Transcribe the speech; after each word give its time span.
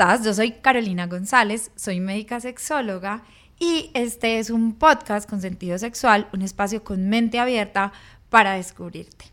Estás? 0.00 0.24
Yo 0.24 0.32
soy 0.32 0.52
Carolina 0.52 1.06
González, 1.06 1.72
soy 1.76 2.00
médica 2.00 2.40
sexóloga 2.40 3.22
y 3.58 3.90
este 3.92 4.38
es 4.38 4.48
un 4.48 4.72
podcast 4.72 5.28
con 5.28 5.42
sentido 5.42 5.76
sexual, 5.76 6.26
un 6.32 6.40
espacio 6.40 6.82
con 6.82 7.10
mente 7.10 7.38
abierta 7.38 7.92
para 8.30 8.54
descubrirte. 8.54 9.26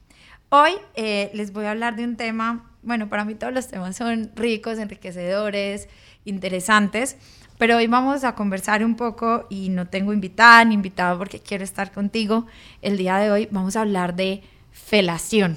Hoy 0.50 0.72
eh, 0.96 1.32
les 1.34 1.54
voy 1.54 1.64
a 1.64 1.72
hablar 1.72 1.96
de 1.96 2.04
un 2.04 2.18
tema, 2.18 2.70
bueno, 2.82 3.08
para 3.08 3.24
mí 3.24 3.34
todos 3.34 3.54
los 3.54 3.70
temas 3.70 3.96
son 3.96 4.30
ricos, 4.36 4.78
enriquecedores, 4.78 5.88
interesantes, 6.26 7.16
pero 7.58 7.78
hoy 7.78 7.88
vamos 7.88 8.26
a 8.26 8.36
conversar 8.36 8.84
un 8.84 8.98
poco 8.98 9.48
y 9.50 9.70
no 9.70 9.88
tengo 9.88 10.12
invitada 10.12 10.66
ni 10.66 10.74
invitado 10.74 11.18
porque 11.18 11.40
quiero 11.40 11.64
estar 11.64 11.94
contigo. 11.94 12.46
El 12.82 12.98
día 12.98 13.16
de 13.20 13.32
hoy 13.32 13.48
vamos 13.52 13.78
a 13.78 13.82
hablar 13.84 14.18
de 14.18 14.44
felación. 14.74 15.56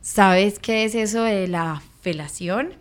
¿Sabes 0.00 0.60
qué 0.60 0.84
es 0.84 0.94
eso 0.94 1.24
de 1.24 1.48
la 1.48 1.82
felación? 2.02 2.74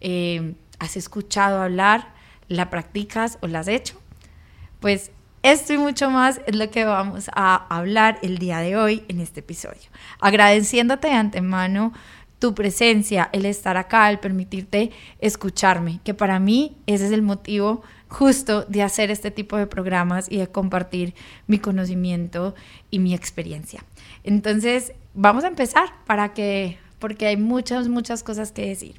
Eh, 0.00 0.54
¿Has 0.80 0.96
escuchado 0.96 1.62
hablar? 1.62 2.08
¿La 2.48 2.70
practicas 2.70 3.38
o 3.42 3.46
la 3.46 3.60
has 3.60 3.68
hecho? 3.68 4.00
Pues 4.80 5.12
esto 5.42 5.74
y 5.74 5.78
mucho 5.78 6.10
más 6.10 6.40
es 6.46 6.56
lo 6.56 6.70
que 6.70 6.84
vamos 6.84 7.30
a 7.34 7.66
hablar 7.74 8.18
el 8.22 8.38
día 8.38 8.58
de 8.58 8.76
hoy 8.76 9.04
en 9.08 9.20
este 9.20 9.40
episodio. 9.40 9.88
Agradeciéndote 10.20 11.08
de 11.08 11.14
antemano 11.14 11.92
tu 12.38 12.54
presencia, 12.54 13.28
el 13.32 13.44
estar 13.44 13.76
acá, 13.76 14.10
el 14.10 14.18
permitirte 14.18 14.90
escucharme, 15.18 16.00
que 16.02 16.14
para 16.14 16.40
mí 16.40 16.78
ese 16.86 17.06
es 17.06 17.12
el 17.12 17.20
motivo 17.20 17.82
justo 18.08 18.62
de 18.62 18.82
hacer 18.82 19.10
este 19.10 19.30
tipo 19.30 19.58
de 19.58 19.66
programas 19.66 20.32
y 20.32 20.38
de 20.38 20.48
compartir 20.48 21.14
mi 21.46 21.58
conocimiento 21.58 22.54
y 22.90 22.98
mi 22.98 23.14
experiencia. 23.14 23.84
Entonces, 24.24 24.94
vamos 25.12 25.44
a 25.44 25.48
empezar 25.48 25.92
para 26.06 26.32
que, 26.32 26.78
porque 26.98 27.26
hay 27.26 27.36
muchas, 27.36 27.88
muchas 27.88 28.22
cosas 28.22 28.50
que 28.50 28.66
decir. 28.66 28.94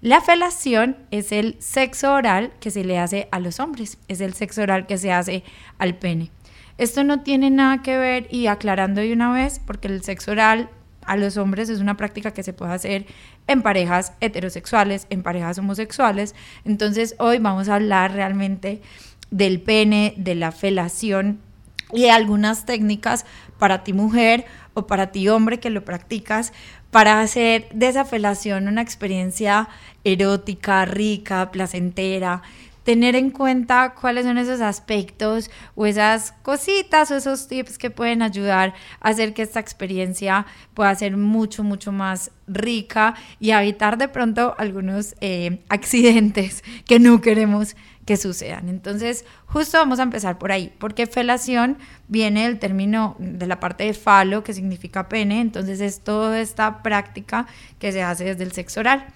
La 0.00 0.20
felación 0.20 0.96
es 1.10 1.32
el 1.32 1.56
sexo 1.58 2.12
oral 2.12 2.52
que 2.60 2.70
se 2.70 2.84
le 2.84 2.98
hace 2.98 3.28
a 3.32 3.40
los 3.40 3.60
hombres, 3.60 3.96
es 4.08 4.20
el 4.20 4.34
sexo 4.34 4.62
oral 4.62 4.86
que 4.86 4.98
se 4.98 5.10
hace 5.10 5.42
al 5.78 5.94
pene. 5.94 6.30
Esto 6.76 7.02
no 7.02 7.22
tiene 7.22 7.48
nada 7.48 7.82
que 7.82 7.96
ver, 7.96 8.28
y 8.30 8.48
aclarando 8.48 9.00
de 9.00 9.14
una 9.14 9.32
vez, 9.32 9.58
porque 9.58 9.88
el 9.88 10.02
sexo 10.02 10.32
oral 10.32 10.68
a 11.06 11.16
los 11.16 11.38
hombres 11.38 11.70
es 11.70 11.80
una 11.80 11.96
práctica 11.96 12.32
que 12.32 12.42
se 12.42 12.52
puede 12.52 12.74
hacer 12.74 13.06
en 13.46 13.62
parejas 13.62 14.12
heterosexuales, 14.20 15.06
en 15.08 15.22
parejas 15.22 15.56
homosexuales. 15.58 16.34
Entonces 16.64 17.14
hoy 17.18 17.38
vamos 17.38 17.68
a 17.68 17.76
hablar 17.76 18.12
realmente 18.12 18.82
del 19.30 19.60
pene, 19.62 20.14
de 20.18 20.34
la 20.34 20.52
felación 20.52 21.40
y 21.92 22.02
de 22.02 22.10
algunas 22.10 22.66
técnicas 22.66 23.24
para 23.58 23.84
ti 23.84 23.92
mujer 23.92 24.44
o 24.74 24.86
para 24.86 25.12
ti 25.12 25.28
hombre 25.28 25.60
que 25.60 25.70
lo 25.70 25.84
practicas 25.84 26.52
para 26.96 27.20
hacer 27.20 27.68
de 27.74 27.88
esa 27.88 28.06
felación 28.06 28.68
una 28.68 28.80
experiencia 28.80 29.68
erótica, 30.02 30.86
rica, 30.86 31.50
placentera, 31.50 32.40
tener 32.84 33.16
en 33.16 33.28
cuenta 33.28 33.92
cuáles 34.00 34.24
son 34.24 34.38
esos 34.38 34.62
aspectos 34.62 35.50
o 35.74 35.84
esas 35.84 36.32
cositas 36.40 37.10
o 37.10 37.16
esos 37.16 37.48
tips 37.48 37.76
que 37.76 37.90
pueden 37.90 38.22
ayudar 38.22 38.72
a 39.00 39.10
hacer 39.10 39.34
que 39.34 39.42
esta 39.42 39.60
experiencia 39.60 40.46
pueda 40.72 40.94
ser 40.94 41.18
mucho, 41.18 41.62
mucho 41.62 41.92
más 41.92 42.30
rica 42.46 43.14
y 43.40 43.50
evitar 43.50 43.98
de 43.98 44.08
pronto 44.08 44.54
algunos 44.56 45.16
eh, 45.20 45.60
accidentes 45.68 46.64
que 46.86 46.98
no 46.98 47.20
queremos 47.20 47.76
que 48.06 48.16
sucedan. 48.16 48.70
Entonces, 48.70 49.26
justo 49.46 49.76
vamos 49.76 49.98
a 49.98 50.04
empezar 50.04 50.38
por 50.38 50.52
ahí, 50.52 50.72
porque 50.78 51.06
felación 51.06 51.76
viene 52.08 52.44
del 52.44 52.58
término 52.58 53.16
de 53.18 53.46
la 53.46 53.60
parte 53.60 53.84
de 53.84 53.92
falo, 53.92 54.42
que 54.44 54.54
significa 54.54 55.08
pene, 55.08 55.40
entonces 55.40 55.80
es 55.80 56.00
toda 56.00 56.40
esta 56.40 56.82
práctica 56.82 57.46
que 57.78 57.92
se 57.92 58.02
hace 58.02 58.24
desde 58.24 58.44
el 58.44 58.52
sexo 58.52 58.80
oral. 58.80 59.06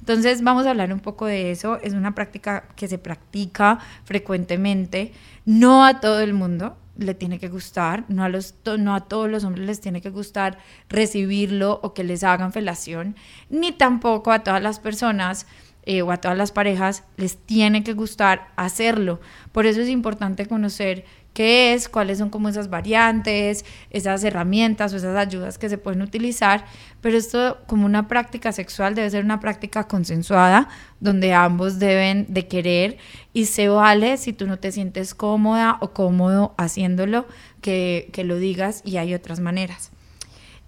Entonces 0.00 0.42
vamos 0.42 0.66
a 0.66 0.70
hablar 0.70 0.92
un 0.92 1.00
poco 1.00 1.26
de 1.26 1.50
eso. 1.50 1.78
Es 1.82 1.92
una 1.92 2.14
práctica 2.14 2.64
que 2.74 2.88
se 2.88 2.98
practica 2.98 3.78
frecuentemente. 4.04 5.12
No 5.44 5.84
a 5.84 6.00
todo 6.00 6.20
el 6.20 6.32
mundo 6.32 6.76
le 6.96 7.14
tiene 7.14 7.38
que 7.38 7.48
gustar, 7.48 8.04
no 8.08 8.24
a, 8.24 8.28
los, 8.28 8.54
no 8.78 8.94
a 8.94 9.00
todos 9.00 9.30
los 9.30 9.44
hombres 9.44 9.66
les 9.66 9.80
tiene 9.80 10.02
que 10.02 10.10
gustar 10.10 10.58
recibirlo 10.88 11.80
o 11.82 11.94
que 11.94 12.04
les 12.04 12.24
hagan 12.24 12.52
felación, 12.52 13.16
ni 13.48 13.72
tampoco 13.72 14.32
a 14.32 14.40
todas 14.40 14.62
las 14.62 14.80
personas 14.80 15.46
eh, 15.84 16.02
o 16.02 16.12
a 16.12 16.18
todas 16.18 16.36
las 16.36 16.52
parejas 16.52 17.04
les 17.16 17.36
tiene 17.36 17.82
que 17.82 17.94
gustar 17.94 18.48
hacerlo. 18.56 19.20
Por 19.52 19.66
eso 19.66 19.80
es 19.80 19.88
importante 19.88 20.46
conocer 20.46 21.04
qué 21.32 21.72
es, 21.74 21.88
cuáles 21.88 22.18
son 22.18 22.30
como 22.30 22.48
esas 22.48 22.70
variantes, 22.70 23.64
esas 23.90 24.24
herramientas 24.24 24.92
o 24.92 24.96
esas 24.96 25.16
ayudas 25.16 25.58
que 25.58 25.68
se 25.68 25.78
pueden 25.78 26.02
utilizar, 26.02 26.64
pero 27.00 27.16
esto 27.16 27.58
como 27.66 27.86
una 27.86 28.08
práctica 28.08 28.52
sexual 28.52 28.94
debe 28.94 29.10
ser 29.10 29.24
una 29.24 29.40
práctica 29.40 29.84
consensuada, 29.84 30.68
donde 30.98 31.32
ambos 31.32 31.78
deben 31.78 32.26
de 32.28 32.46
querer 32.48 32.98
y 33.32 33.46
se 33.46 33.68
vale 33.68 34.16
si 34.16 34.32
tú 34.32 34.46
no 34.46 34.58
te 34.58 34.72
sientes 34.72 35.14
cómoda 35.14 35.78
o 35.80 35.92
cómodo 35.92 36.54
haciéndolo, 36.58 37.26
que, 37.60 38.10
que 38.12 38.24
lo 38.24 38.36
digas 38.36 38.82
y 38.84 38.96
hay 38.96 39.14
otras 39.14 39.40
maneras. 39.40 39.92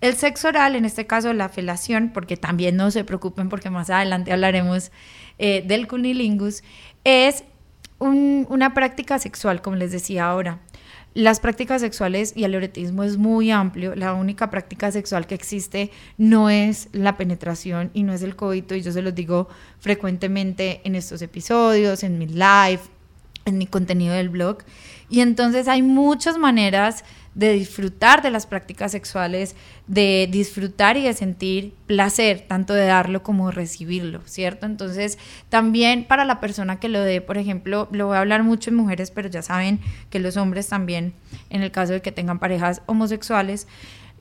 El 0.03 0.17
sexo 0.17 0.49
oral, 0.49 0.75
en 0.75 0.85
este 0.85 1.07
caso 1.07 1.33
la 1.33 1.49
felación, 1.49 2.11
porque 2.13 2.37
también 2.37 2.77
no 2.77 2.91
se 2.91 3.05
preocupen 3.05 3.49
porque 3.49 3.71
más 3.71 3.89
adelante 3.89 4.33
hablaremos 4.33 4.91
eh, 5.39 5.63
del 5.65 5.87
cunilingus, 5.87 6.65
es 7.05 7.45
una 8.01 8.75
práctica 8.75 9.21
sexual, 9.21 9.63
como 9.63 9.77
les 9.77 9.93
decía 9.93 10.27
ahora. 10.27 10.59
Las 11.15 11.39
prácticas 11.39 11.83
sexuales 11.83 12.33
y 12.35 12.43
el 12.43 12.57
erotismo 12.57 13.05
es 13.05 13.17
muy 13.17 13.53
amplio. 13.53 13.95
La 13.95 14.15
única 14.15 14.51
práctica 14.51 14.91
sexual 14.91 15.29
que 15.29 15.37
existe 15.37 15.93
no 16.19 16.51
es 16.51 16.89
la 16.91 17.17
penetración 17.17 17.93
y 17.95 18.03
no 18.03 18.13
es 18.13 18.23
el 18.23 18.35
coito. 18.35 18.75
Y 18.75 18.83
yo 18.83 18.91
se 18.91 19.03
los 19.03 19.15
digo 19.15 19.49
frecuentemente 19.79 20.81
en 20.83 20.97
estos 20.97 21.23
episodios, 21.23 22.03
en 22.03 22.19
mi 22.19 22.27
live, 22.27 22.81
en 23.45 23.57
mi 23.57 23.69
contenido 23.69 24.15
del 24.15 24.31
blog. 24.31 24.65
Y 25.09 25.21
entonces 25.21 25.69
hay 25.69 25.83
muchas 25.83 26.39
maneras 26.39 27.05
de 27.35 27.53
disfrutar 27.55 28.23
de 28.23 28.31
las 28.31 28.47
prácticas 28.47 28.93
sexuales, 28.93 29.57
de 29.87 30.29
disfrutar 30.31 30.97
y 30.97 31.03
de 31.03 31.15
sentir 31.15 31.75
placer, 31.87 32.45
tanto 32.47 32.75
de 32.75 32.87
darlo 32.87 33.23
como 33.23 33.49
de 33.49 33.55
recibirlo, 33.55 34.21
¿cierto? 34.27 34.67
Entonces, 34.67 35.19
también 35.49 36.05
para 36.05 36.25
la 36.25 36.41
persona 36.41 36.79
que 36.79 36.89
lo 36.89 37.01
dé, 37.01 37.21
por 37.21 37.39
ejemplo, 37.39 37.89
lo 37.91 38.09
voy 38.09 38.17
a 38.17 38.21
hablar 38.21 38.43
mucho 38.43 38.71
en 38.71 38.77
mujeres, 38.77 39.11
pero 39.11 39.29
ya 39.29 39.43
saben 39.43 39.81
que 40.11 40.19
los 40.19 40.37
hombres 40.37 40.69
también, 40.69 41.15
en 41.49 41.63
el 41.63 41.71
caso 41.71 41.95
de 41.95 42.03
que 42.03 42.13
tengan 42.13 42.39
parejas 42.39 42.83
homosexuales, 42.87 43.67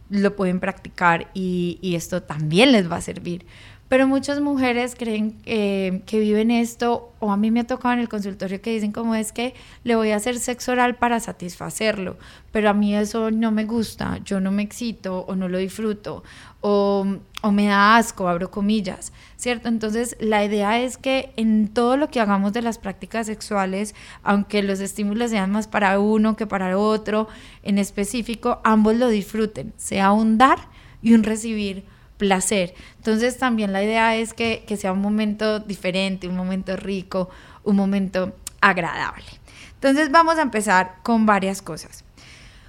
lo 0.10 0.36
pueden 0.36 0.60
practicar 0.60 1.30
y, 1.34 1.80
y 1.82 1.96
esto 1.96 2.24
también 2.24 2.72
les 2.72 2.92
va 2.92 2.98
a 2.98 3.02
servir 3.02 3.46
pero 3.92 4.08
muchas 4.08 4.40
mujeres 4.40 4.96
creen 4.98 5.36
eh, 5.46 6.02
que 6.06 6.22
viven 6.22 6.50
esto, 6.50 7.12
o 7.20 7.30
a 7.30 7.36
mí 7.36 7.52
me 7.52 7.60
ha 7.60 7.68
tocado 7.68 7.94
en 7.94 8.00
el 8.00 8.08
consultorio 8.08 8.62
que 8.62 8.72
dicen 8.72 8.94
como 8.94 9.16
es 9.16 9.34
que 9.34 9.54
le 9.84 9.98
voy 9.98 10.12
a 10.12 10.16
hacer 10.16 10.40
sexo 10.40 10.72
oral 10.72 10.96
para 10.96 11.20
satisfacerlo, 11.20 12.16
pero 12.54 12.70
a 12.70 12.74
mí 12.74 12.96
eso 12.96 13.32
no 13.32 13.52
me 13.52 13.66
gusta, 13.66 14.20
yo 14.24 14.40
no 14.40 14.50
me 14.50 14.64
excito 14.64 15.26
o 15.28 15.36
no 15.36 15.50
lo 15.50 15.58
disfruto, 15.58 16.24
o, 16.62 17.06
o 17.42 17.52
me 17.52 17.66
da 17.66 17.98
asco, 17.98 18.30
abro 18.30 18.50
comillas, 18.50 19.12
¿cierto? 19.36 19.68
Entonces 19.68 20.16
la 20.22 20.46
idea 20.46 20.80
es 20.80 20.96
que 20.96 21.34
en 21.36 21.68
todo 21.68 21.98
lo 21.98 22.10
que 22.10 22.22
hagamos 22.22 22.54
de 22.54 22.62
las 22.62 22.78
prácticas 22.78 23.28
sexuales, 23.28 23.94
aunque 24.24 24.64
los 24.64 24.80
estímulos 24.80 25.32
sean 25.32 25.52
más 25.52 25.68
para 25.68 26.00
uno 26.00 26.38
que 26.38 26.48
para 26.48 26.78
otro 26.78 27.28
en 27.62 27.78
específico, 27.78 28.62
ambos 28.64 28.96
lo 28.96 29.10
disfruten, 29.10 29.74
sea 29.76 30.14
un 30.14 30.38
dar 30.38 30.70
y 31.02 31.14
un 31.14 31.24
recibir 31.24 31.84
placer. 32.22 32.76
Entonces 32.98 33.40
también 33.40 33.74
la 33.74 33.82
idea 33.82 34.16
es 34.16 34.36
que, 34.36 34.64
sea 34.78 34.94
un 34.94 35.02
momento 35.02 35.60
diferente, 35.60 36.28
un 36.28 36.36
momento 36.36 36.78
rico, 36.78 37.32
un 37.64 37.76
momento 37.76 38.36
agradable. 38.62 39.26
Entonces 39.74 40.12
vamos 40.12 40.38
a 40.38 40.44
empezar 40.44 40.98
con 41.02 41.26
varias 41.26 41.64
cosas. 41.64 42.04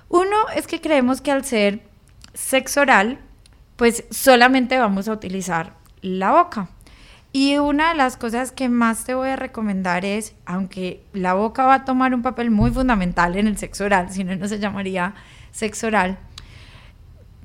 Uno 0.08 0.49
es 0.56 0.66
que 0.66 0.81
creemos 0.81 1.20
que 1.20 1.32
al 1.32 1.44
ser 1.44 1.82
sexo 2.32 2.81
oral, 2.81 3.19
pues 3.76 4.04
solamente 4.10 4.78
vamos 4.78 5.06
a 5.06 5.12
utilizar 5.12 5.75
la 6.00 6.32
boca. 6.32 6.70
Y 7.31 7.58
una 7.58 7.90
de 7.90 7.96
las 7.96 8.16
cosas 8.16 8.52
que 8.52 8.70
más 8.70 9.05
te 9.05 9.12
voy 9.12 9.28
a 9.28 9.37
recomendar 9.37 10.06
es, 10.06 10.34
aunque 10.46 11.05
la 11.12 11.34
boca 11.34 11.66
va 11.66 11.75
a 11.75 11.84
tomar 11.84 12.14
un 12.14 12.22
papel 12.22 12.50
muy 12.50 12.70
fundamental 12.70 13.37
en 13.37 13.48
el 13.48 13.58
sexo 13.58 13.84
oral, 13.84 14.10
si 14.10 14.25
no, 14.25 14.34
no 14.34 14.48
se 14.48 14.58
llamaría 14.58 15.14
sexo 15.50 15.88
oral, 15.88 16.19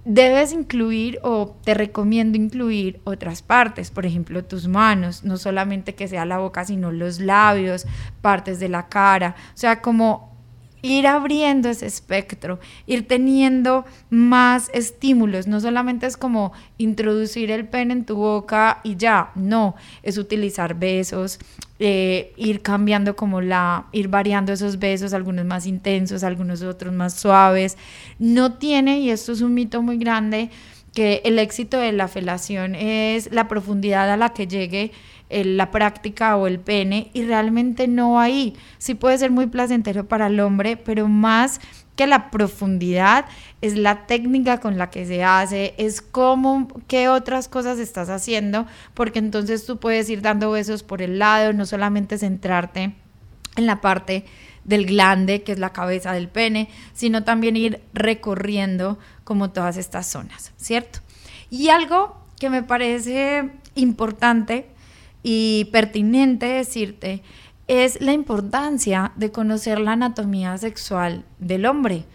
debes 0.07 0.54
incluir 0.54 1.19
o 1.21 1.57
te 1.65 1.74
recomiendo 1.74 2.38
incluir 2.38 3.01
otras 3.04 3.42
partes, 3.42 3.92
por 3.92 4.06
ejemplo, 4.06 4.45
tus 4.45 4.68
manos, 4.68 5.25
no 5.25 5.38
solamente 5.38 5.95
que 5.95 6.07
sea 6.07 6.25
la 6.25 6.38
boca, 6.38 6.63
sino 6.63 6.94
los 6.94 7.19
labios, 7.19 7.86
partes 8.21 8.59
de 8.59 8.69
la 8.69 8.88
cara, 8.88 9.36
o 9.54 9.57
sea, 9.57 9.81
como 9.81 10.37
ir 10.81 11.07
abriendo 11.07 11.69
ese 11.69 11.85
espectro, 11.85 12.59
ir 12.85 13.07
teniendo 13.07 13.85
más 14.09 14.69
estímulos. 14.74 15.47
No 15.47 15.59
solamente 15.59 16.06
es 16.06 16.18
como 16.18 16.53
introducir 16.77 17.51
el 17.51 17.68
pen 17.68 17.91
en 17.91 18.06
tu 18.06 18.15
boca 18.15 18.79
y 18.83 18.95
ya, 18.95 19.31
no, 19.35 19.75
es 20.03 20.18
utilizar 20.18 20.75
besos, 20.75 21.39
eh, 21.79 22.33
ir 22.38 22.62
cambiando 22.62 23.15
como 23.15 23.41
la, 23.41 23.85
ir 23.91 24.07
variando 24.07 24.53
esos 24.53 24.79
besos, 24.79 25.13
algunos 25.13 25.45
más 25.45 25.65
intensos, 25.65 26.24
algunos 26.24 26.62
otros 26.62 26.94
más 26.94 27.13
suaves. 27.13 27.77
No 28.19 28.53
tiene, 28.53 29.00
y 29.00 29.09
esto 29.09 29.31
es 29.31 29.41
un 29.41 29.53
mito 29.53 29.81
muy 29.81 29.97
grande, 29.97 30.50
que 30.94 31.21
el 31.25 31.38
éxito 31.38 31.77
de 31.77 31.91
la 31.91 32.07
felación 32.07 32.74
es 32.74 33.31
la 33.31 33.47
profundidad 33.47 34.12
a 34.12 34.18
la 34.18 34.29
que 34.29 34.47
llegue 34.47 34.91
la 35.29 35.71
práctica 35.71 36.38
o 36.38 36.47
el 36.47 36.59
pene 36.59 37.09
y 37.13 37.24
realmente 37.25 37.88
no 37.88 38.19
ahí. 38.19 38.56
Sí 38.77 38.95
puede 38.95 39.18
ser 39.18 39.31
muy 39.31 39.47
placentero 39.47 40.07
para 40.07 40.27
el 40.27 40.39
hombre, 40.39 40.77
pero 40.77 41.07
más 41.07 41.59
que 41.97 42.07
la 42.07 42.29
profundidad 42.29 43.25
es 43.62 43.75
la 43.75 44.06
técnica 44.06 44.59
con 44.59 44.77
la 44.77 44.89
que 44.91 45.06
se 45.06 45.24
hace, 45.24 45.74
es 45.77 46.01
cómo, 46.01 46.68
qué 46.88 47.09
otras 47.09 47.47
cosas 47.47 47.79
estás 47.79 48.09
haciendo, 48.09 48.68
porque 48.94 49.19
entonces 49.19 49.65
tú 49.65 49.77
puedes 49.79 50.09
ir 50.09 50.21
dando 50.21 50.51
besos 50.51 50.83
por 50.83 51.01
el 51.01 51.18
lado, 51.18 51.53
no 51.53 51.65
solamente 51.65 52.19
centrarte 52.19 52.94
en 53.56 53.65
la 53.65 53.81
parte 53.81 54.25
del 54.63 54.85
glande, 54.85 55.41
que 55.41 55.53
es 55.53 55.59
la 55.59 55.74
cabeza 55.74 56.13
del 56.13 56.27
pene, 56.27 56.69
sino 56.94 57.24
también 57.24 57.57
ir 57.57 57.81
recorriendo 57.94 59.00
como 59.24 59.50
todas 59.50 59.75
estas 59.77 60.06
zonas, 60.06 60.53
¿cierto? 60.56 61.00
Y 61.50 61.69
algo 61.69 62.15
que 62.39 62.51
me 62.51 62.62
parece 62.62 63.50
importante 63.74 64.68
y 65.29 65.65
pertinente 65.74 66.45
decirte 66.45 67.21
es 67.68 68.00
la 68.00 68.13
importancia 68.13 69.12
de 69.18 69.29
conocer 69.29 69.77
la 69.77 69.91
anatomía 69.91 70.57
sexual 70.57 71.25
del 71.38 71.65
hombre, 71.65 72.06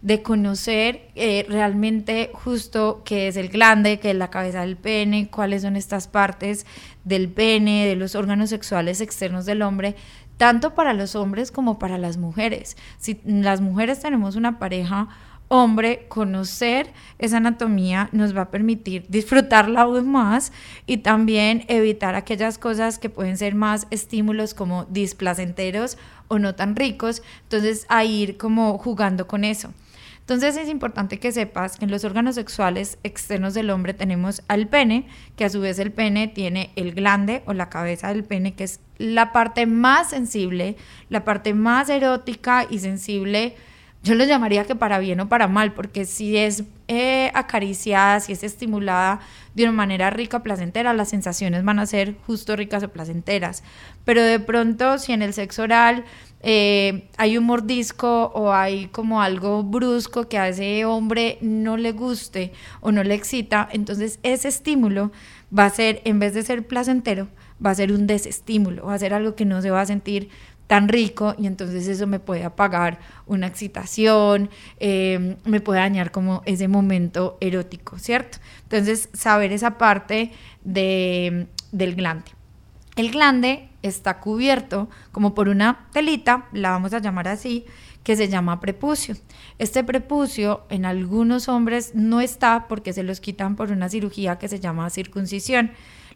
de 0.00 0.22
conocer 0.22 1.10
eh, 1.14 1.44
realmente 1.50 2.30
justo 2.32 3.02
qué 3.04 3.28
es 3.28 3.36
el 3.36 3.50
glande, 3.50 3.98
qué 3.98 4.12
es 4.12 4.16
la 4.16 4.30
cabeza 4.30 4.62
del 4.62 4.78
pene, 4.78 5.28
cuáles 5.28 5.60
son 5.60 5.76
estas 5.76 6.08
partes 6.08 6.64
del 7.04 7.28
pene, 7.28 7.86
de 7.86 7.94
los 7.94 8.14
órganos 8.14 8.48
sexuales 8.48 9.02
externos 9.02 9.44
del 9.44 9.60
hombre, 9.60 9.94
tanto 10.38 10.74
para 10.74 10.94
los 10.94 11.14
hombres 11.14 11.52
como 11.52 11.78
para 11.78 11.98
las 11.98 12.16
mujeres. 12.16 12.78
Si 12.96 13.20
las 13.26 13.60
mujeres 13.60 14.00
tenemos 14.00 14.34
una 14.34 14.58
pareja, 14.58 15.08
hombre, 15.52 16.06
conocer 16.08 16.94
esa 17.18 17.36
anatomía 17.36 18.08
nos 18.12 18.34
va 18.34 18.42
a 18.42 18.50
permitir 18.50 19.04
disfrutarla 19.10 19.82
aún 19.82 20.10
más 20.10 20.50
y 20.86 20.98
también 20.98 21.66
evitar 21.68 22.14
aquellas 22.14 22.56
cosas 22.56 22.98
que 22.98 23.10
pueden 23.10 23.36
ser 23.36 23.54
más 23.54 23.86
estímulos 23.90 24.54
como 24.54 24.86
displacenteros 24.86 25.98
o 26.28 26.38
no 26.38 26.54
tan 26.54 26.74
ricos, 26.74 27.22
entonces 27.42 27.84
a 27.90 28.02
ir 28.02 28.38
como 28.38 28.78
jugando 28.78 29.26
con 29.26 29.44
eso. 29.44 29.74
Entonces 30.20 30.56
es 30.56 30.70
importante 30.70 31.18
que 31.18 31.32
sepas 31.32 31.76
que 31.76 31.84
en 31.84 31.90
los 31.90 32.04
órganos 32.04 32.36
sexuales 32.36 32.96
externos 33.02 33.52
del 33.52 33.68
hombre 33.68 33.92
tenemos 33.92 34.40
al 34.48 34.68
pene, 34.68 35.06
que 35.36 35.44
a 35.44 35.50
su 35.50 35.60
vez 35.60 35.78
el 35.78 35.92
pene 35.92 36.28
tiene 36.28 36.70
el 36.76 36.94
glande 36.94 37.42
o 37.44 37.52
la 37.52 37.68
cabeza 37.68 38.08
del 38.08 38.24
pene, 38.24 38.54
que 38.54 38.64
es 38.64 38.80
la 38.96 39.32
parte 39.32 39.66
más 39.66 40.08
sensible, 40.08 40.76
la 41.10 41.24
parte 41.24 41.52
más 41.52 41.90
erótica 41.90 42.66
y 42.70 42.78
sensible 42.78 43.54
yo 44.02 44.16
lo 44.16 44.24
llamaría 44.24 44.64
que 44.64 44.74
para 44.74 44.98
bien 44.98 45.20
o 45.20 45.28
para 45.28 45.46
mal, 45.46 45.74
porque 45.74 46.04
si 46.04 46.36
es 46.36 46.64
eh, 46.88 47.30
acariciada, 47.34 48.18
si 48.18 48.32
es 48.32 48.42
estimulada 48.42 49.20
de 49.54 49.64
una 49.64 49.72
manera 49.72 50.10
rica, 50.10 50.42
placentera, 50.42 50.92
las 50.92 51.10
sensaciones 51.10 51.64
van 51.64 51.78
a 51.78 51.86
ser 51.86 52.16
justo 52.26 52.56
ricas 52.56 52.82
o 52.82 52.88
placenteras. 52.88 53.62
Pero 54.04 54.22
de 54.22 54.40
pronto, 54.40 54.98
si 54.98 55.12
en 55.12 55.22
el 55.22 55.32
sexo 55.32 55.62
oral 55.62 56.04
eh, 56.40 57.08
hay 57.16 57.38
un 57.38 57.44
mordisco 57.44 58.32
o 58.34 58.52
hay 58.52 58.86
como 58.88 59.22
algo 59.22 59.62
brusco 59.62 60.28
que 60.28 60.38
a 60.38 60.48
ese 60.48 60.84
hombre 60.84 61.38
no 61.40 61.76
le 61.76 61.92
guste 61.92 62.52
o 62.80 62.90
no 62.90 63.04
le 63.04 63.14
excita, 63.14 63.68
entonces 63.70 64.18
ese 64.24 64.48
estímulo 64.48 65.12
va 65.56 65.66
a 65.66 65.70
ser, 65.70 66.02
en 66.04 66.18
vez 66.18 66.34
de 66.34 66.42
ser 66.42 66.66
placentero, 66.66 67.28
va 67.64 67.70
a 67.70 67.74
ser 67.74 67.92
un 67.92 68.06
desestímulo, 68.08 68.86
va 68.86 68.94
a 68.94 68.98
ser 68.98 69.14
algo 69.14 69.36
que 69.36 69.44
no 69.44 69.62
se 69.62 69.70
va 69.70 69.82
a 69.82 69.86
sentir 69.86 70.30
tan 70.72 70.88
rico 70.88 71.34
y 71.36 71.46
entonces 71.46 71.86
eso 71.86 72.06
me 72.06 72.18
puede 72.18 72.44
apagar 72.44 72.98
una 73.26 73.46
excitación, 73.46 74.48
eh, 74.80 75.36
me 75.44 75.60
puede 75.60 75.80
dañar 75.80 76.10
como 76.10 76.40
ese 76.46 76.66
momento 76.66 77.36
erótico, 77.42 77.98
¿cierto? 77.98 78.38
Entonces, 78.62 79.10
saber 79.12 79.52
esa 79.52 79.76
parte 79.76 80.32
de, 80.64 81.46
del 81.72 81.94
glande. 81.94 82.30
El 82.96 83.10
glande 83.10 83.68
está 83.82 84.18
cubierto 84.18 84.88
como 85.10 85.34
por 85.34 85.50
una 85.50 85.88
telita, 85.92 86.48
la 86.54 86.70
vamos 86.70 86.94
a 86.94 87.00
llamar 87.00 87.28
así, 87.28 87.66
que 88.02 88.16
se 88.16 88.28
llama 88.28 88.58
prepucio. 88.58 89.14
Este 89.58 89.84
prepucio 89.84 90.62
en 90.70 90.86
algunos 90.86 91.50
hombres 91.50 91.94
no 91.94 92.22
está 92.22 92.66
porque 92.66 92.94
se 92.94 93.02
los 93.02 93.20
quitan 93.20 93.56
por 93.56 93.72
una 93.72 93.90
cirugía 93.90 94.38
que 94.38 94.48
se 94.48 94.58
llama 94.58 94.88
circuncisión. 94.88 95.72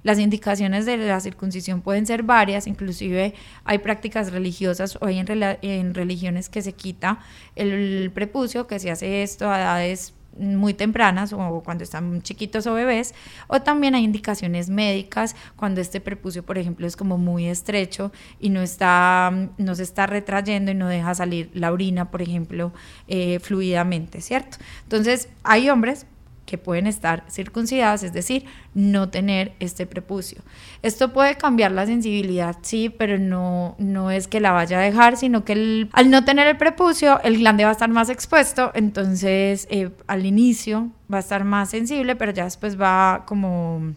Las 0.06 0.20
indicaciones 0.20 0.86
de 0.86 0.98
la 0.98 1.18
circuncisión 1.18 1.80
pueden 1.80 2.06
ser 2.06 2.22
varias, 2.22 2.68
inclusive 2.68 3.34
hay 3.64 3.78
prácticas 3.78 4.30
religiosas 4.30 4.96
o 5.00 5.06
hay 5.06 5.18
en, 5.18 5.94
religiones 5.94 6.48
que 6.48 6.62
se 6.62 6.74
quita 6.74 7.18
el, 7.56 8.12
prepucio, 8.14 8.68
que 8.68 8.78
se 8.78 8.92
hace 8.92 9.24
esto 9.24 9.50
a 9.50 9.60
edades 9.60 10.14
muy 10.38 10.74
tempranas 10.74 11.32
o 11.32 11.60
cuando 11.64 11.82
están 11.82 12.22
chiquitos 12.22 12.68
o 12.68 12.74
bebés, 12.74 13.16
o 13.48 13.62
también 13.62 13.96
hay 13.96 14.04
indicaciones 14.04 14.70
médicas 14.70 15.34
cuando 15.56 15.80
este 15.80 16.00
prepucio, 16.00 16.46
por 16.46 16.56
ejemplo, 16.56 16.86
es 16.86 16.96
como 16.96 17.18
muy 17.18 17.48
estrecho 17.48 18.12
y 18.38 18.50
no 18.50 18.62
está, 18.62 19.32
no 19.58 19.74
se 19.74 19.82
está 19.82 20.06
retrayendo 20.06 20.70
y 20.70 20.76
no 20.76 20.86
deja 20.86 21.16
salir 21.16 21.50
la 21.52 21.72
orina, 21.72 22.12
por 22.12 22.22
ejemplo, 22.22 22.72
eh, 23.08 23.40
fluidamente, 23.40 24.20
¿cierto? 24.20 24.58
Entonces, 24.84 25.30
hay 25.42 25.68
hombres 25.68 26.06
que 26.46 26.56
pueden 26.56 26.86
estar 26.86 27.24
circuncidadas, 27.28 28.02
es 28.04 28.12
decir, 28.12 28.46
no 28.72 29.10
tener 29.10 29.52
este 29.60 29.84
prepucio. 29.84 30.42
Esto 30.82 31.12
puede 31.12 31.34
cambiar 31.36 31.72
la 31.72 31.84
sensibilidad, 31.84 32.56
sí, 32.62 32.88
pero 32.88 33.18
no, 33.18 33.74
no 33.78 34.10
es 34.10 34.28
que 34.28 34.40
la 34.40 34.52
vaya 34.52 34.78
a 34.78 34.82
dejar, 34.82 35.16
sino 35.16 35.44
que 35.44 35.88
al 35.92 36.10
no 36.10 36.24
tener 36.24 36.46
el 36.46 36.56
prepucio, 36.56 37.20
el 37.22 37.38
glande 37.38 37.64
va 37.64 37.70
a 37.70 37.72
estar 37.72 37.90
más 37.90 38.08
expuesto, 38.08 38.70
entonces 38.74 39.66
eh, 39.70 39.90
al 40.06 40.24
inicio 40.24 40.90
va 41.12 41.18
a 41.18 41.20
estar 41.20 41.44
más 41.44 41.70
sensible, 41.70 42.16
pero 42.16 42.32
ya 42.32 42.44
después 42.44 42.80
va 42.80 43.24
como 43.26 43.94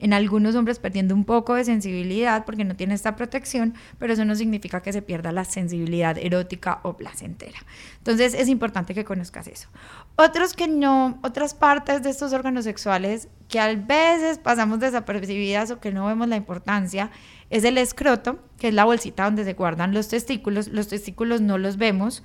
en 0.00 0.12
algunos 0.12 0.54
hombres 0.54 0.78
perdiendo 0.78 1.14
un 1.14 1.24
poco 1.24 1.54
de 1.54 1.64
sensibilidad 1.64 2.44
porque 2.44 2.64
no 2.64 2.76
tiene 2.76 2.94
esta 2.94 3.16
protección, 3.16 3.74
pero 3.98 4.12
eso 4.12 4.24
no 4.24 4.34
significa 4.34 4.82
que 4.82 4.92
se 4.92 5.02
pierda 5.02 5.32
la 5.32 5.44
sensibilidad 5.44 6.16
erótica 6.18 6.80
o 6.82 6.96
placentera. 6.96 7.58
Entonces 7.98 8.34
es 8.34 8.48
importante 8.48 8.94
que 8.94 9.04
conozcas 9.04 9.48
eso. 9.48 9.68
Otros 10.16 10.54
que 10.54 10.68
no, 10.68 11.18
otras 11.22 11.54
partes 11.54 12.02
de 12.02 12.10
estos 12.10 12.32
órganos 12.32 12.64
sexuales 12.64 13.28
que 13.48 13.60
a 13.60 13.74
veces 13.74 14.38
pasamos 14.38 14.80
desapercibidas 14.80 15.70
o 15.70 15.80
que 15.80 15.92
no 15.92 16.06
vemos 16.06 16.28
la 16.28 16.36
importancia 16.36 17.10
es 17.50 17.64
el 17.64 17.78
escroto, 17.78 18.38
que 18.58 18.68
es 18.68 18.74
la 18.74 18.84
bolsita 18.84 19.24
donde 19.24 19.44
se 19.44 19.54
guardan 19.54 19.94
los 19.94 20.08
testículos. 20.08 20.68
Los 20.68 20.88
testículos 20.88 21.40
no 21.40 21.58
los 21.58 21.76
vemos. 21.76 22.22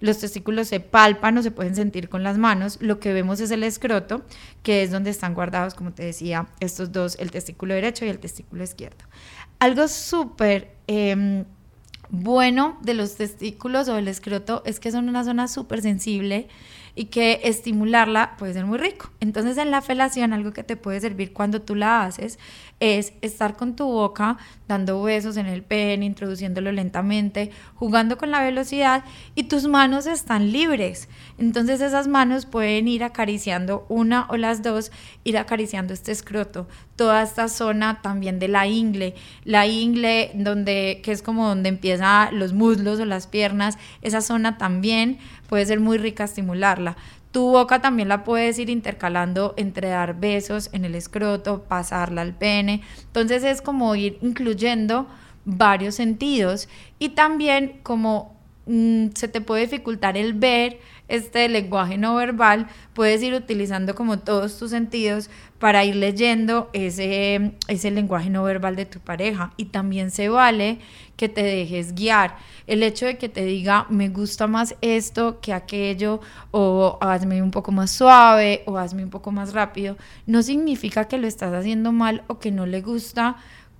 Los 0.00 0.18
testículos 0.18 0.68
se 0.68 0.80
palpan 0.80 1.38
o 1.38 1.42
se 1.42 1.50
pueden 1.50 1.74
sentir 1.74 2.08
con 2.08 2.22
las 2.22 2.38
manos. 2.38 2.78
Lo 2.80 3.00
que 3.00 3.12
vemos 3.12 3.40
es 3.40 3.50
el 3.50 3.62
escroto, 3.62 4.24
que 4.62 4.82
es 4.82 4.90
donde 4.90 5.10
están 5.10 5.34
guardados, 5.34 5.74
como 5.74 5.92
te 5.92 6.04
decía, 6.04 6.46
estos 6.60 6.92
dos, 6.92 7.16
el 7.18 7.30
testículo 7.30 7.74
derecho 7.74 8.04
y 8.04 8.08
el 8.08 8.18
testículo 8.18 8.64
izquierdo. 8.64 9.04
Algo 9.58 9.88
súper 9.88 10.74
em, 10.86 11.44
bueno 12.10 12.78
de 12.82 12.94
los 12.94 13.16
testículos 13.16 13.88
o 13.88 13.94
del 13.94 14.08
escroto 14.08 14.62
es 14.66 14.80
que 14.80 14.90
son 14.90 15.08
una 15.08 15.24
zona 15.24 15.48
súper 15.48 15.82
sensible 15.82 16.48
y 16.94 17.06
que 17.06 17.40
estimularla 17.44 18.36
puede 18.38 18.54
ser 18.54 18.64
muy 18.64 18.78
rico. 18.78 19.10
Entonces 19.20 19.58
en 19.58 19.70
la 19.70 19.82
felación 19.82 20.32
algo 20.32 20.52
que 20.52 20.64
te 20.64 20.76
puede 20.76 21.00
servir 21.00 21.32
cuando 21.32 21.60
tú 21.62 21.74
la 21.74 22.04
haces 22.04 22.38
es 22.78 23.14
estar 23.22 23.56
con 23.56 23.74
tu 23.74 23.86
boca 23.86 24.36
dando 24.68 25.02
besos 25.02 25.36
en 25.36 25.46
el 25.46 25.62
pene, 25.62 26.04
introduciéndolo 26.04 26.72
lentamente, 26.72 27.50
jugando 27.74 28.18
con 28.18 28.30
la 28.30 28.42
velocidad 28.42 29.04
y 29.34 29.44
tus 29.44 29.66
manos 29.66 30.06
están 30.06 30.52
libres. 30.52 31.08
Entonces 31.38 31.80
esas 31.80 32.08
manos 32.08 32.44
pueden 32.44 32.88
ir 32.88 33.04
acariciando 33.04 33.86
una 33.88 34.26
o 34.28 34.36
las 34.36 34.62
dos, 34.62 34.92
ir 35.24 35.38
acariciando 35.38 35.94
este 35.94 36.12
escroto, 36.12 36.68
toda 36.96 37.22
esta 37.22 37.48
zona 37.48 38.02
también 38.02 38.38
de 38.38 38.48
la 38.48 38.66
ingle, 38.66 39.14
la 39.44 39.66
ingle 39.66 40.32
donde 40.34 41.00
que 41.02 41.12
es 41.12 41.22
como 41.22 41.48
donde 41.48 41.68
empiezan 41.68 42.38
los 42.38 42.52
muslos 42.52 43.00
o 43.00 43.04
las 43.04 43.26
piernas, 43.26 43.78
esa 44.02 44.20
zona 44.20 44.58
también 44.58 45.18
puede 45.48 45.64
ser 45.64 45.80
muy 45.80 45.96
rica 45.96 46.24
estimularla. 46.24 46.96
Tu 47.36 47.42
boca 47.42 47.82
también 47.82 48.08
la 48.08 48.24
puedes 48.24 48.58
ir 48.58 48.70
intercalando 48.70 49.52
entre 49.58 49.90
dar 49.90 50.18
besos 50.18 50.70
en 50.72 50.86
el 50.86 50.94
escroto, 50.94 51.64
pasarla 51.64 52.22
al 52.22 52.32
pene. 52.32 52.80
Entonces 53.02 53.44
es 53.44 53.60
como 53.60 53.94
ir 53.94 54.16
incluyendo 54.22 55.06
varios 55.44 55.96
sentidos 55.96 56.66
y 56.98 57.10
también 57.10 57.80
como 57.82 58.34
mm, 58.64 59.08
se 59.12 59.28
te 59.28 59.42
puede 59.42 59.64
dificultar 59.64 60.16
el 60.16 60.32
ver 60.32 60.80
este 61.08 61.48
lenguaje 61.48 61.98
no 61.98 62.14
verbal, 62.14 62.66
puedes 62.94 63.22
ir 63.22 63.34
utilizando 63.34 63.94
como 63.94 64.18
todos 64.18 64.58
tus 64.58 64.70
sentidos 64.70 65.30
para 65.58 65.84
ir 65.84 65.96
leyendo 65.96 66.68
ese, 66.72 67.52
ese 67.68 67.90
lenguaje 67.90 68.30
no 68.30 68.42
verbal 68.42 68.76
de 68.76 68.86
tu 68.86 69.00
pareja. 69.00 69.52
Y 69.56 69.66
también 69.66 70.10
se 70.10 70.28
vale 70.28 70.78
que 71.16 71.28
te 71.28 71.42
dejes 71.42 71.94
guiar. 71.94 72.36
El 72.66 72.82
hecho 72.82 73.06
de 73.06 73.16
que 73.16 73.28
te 73.28 73.44
diga, 73.44 73.86
me 73.88 74.08
gusta 74.08 74.46
más 74.46 74.74
esto 74.80 75.40
que 75.40 75.52
aquello, 75.52 76.20
o 76.50 76.98
hazme 77.00 77.42
un 77.42 77.50
poco 77.50 77.72
más 77.72 77.90
suave, 77.90 78.62
o 78.66 78.76
hazme 78.76 79.04
un 79.04 79.10
poco 79.10 79.32
más 79.32 79.54
rápido, 79.54 79.96
no 80.26 80.42
significa 80.42 81.06
que 81.06 81.18
lo 81.18 81.26
estás 81.26 81.54
haciendo 81.54 81.92
mal 81.92 82.24
o 82.26 82.38
que 82.38 82.50
no 82.50 82.66
le 82.66 82.82
gusta 82.82 83.36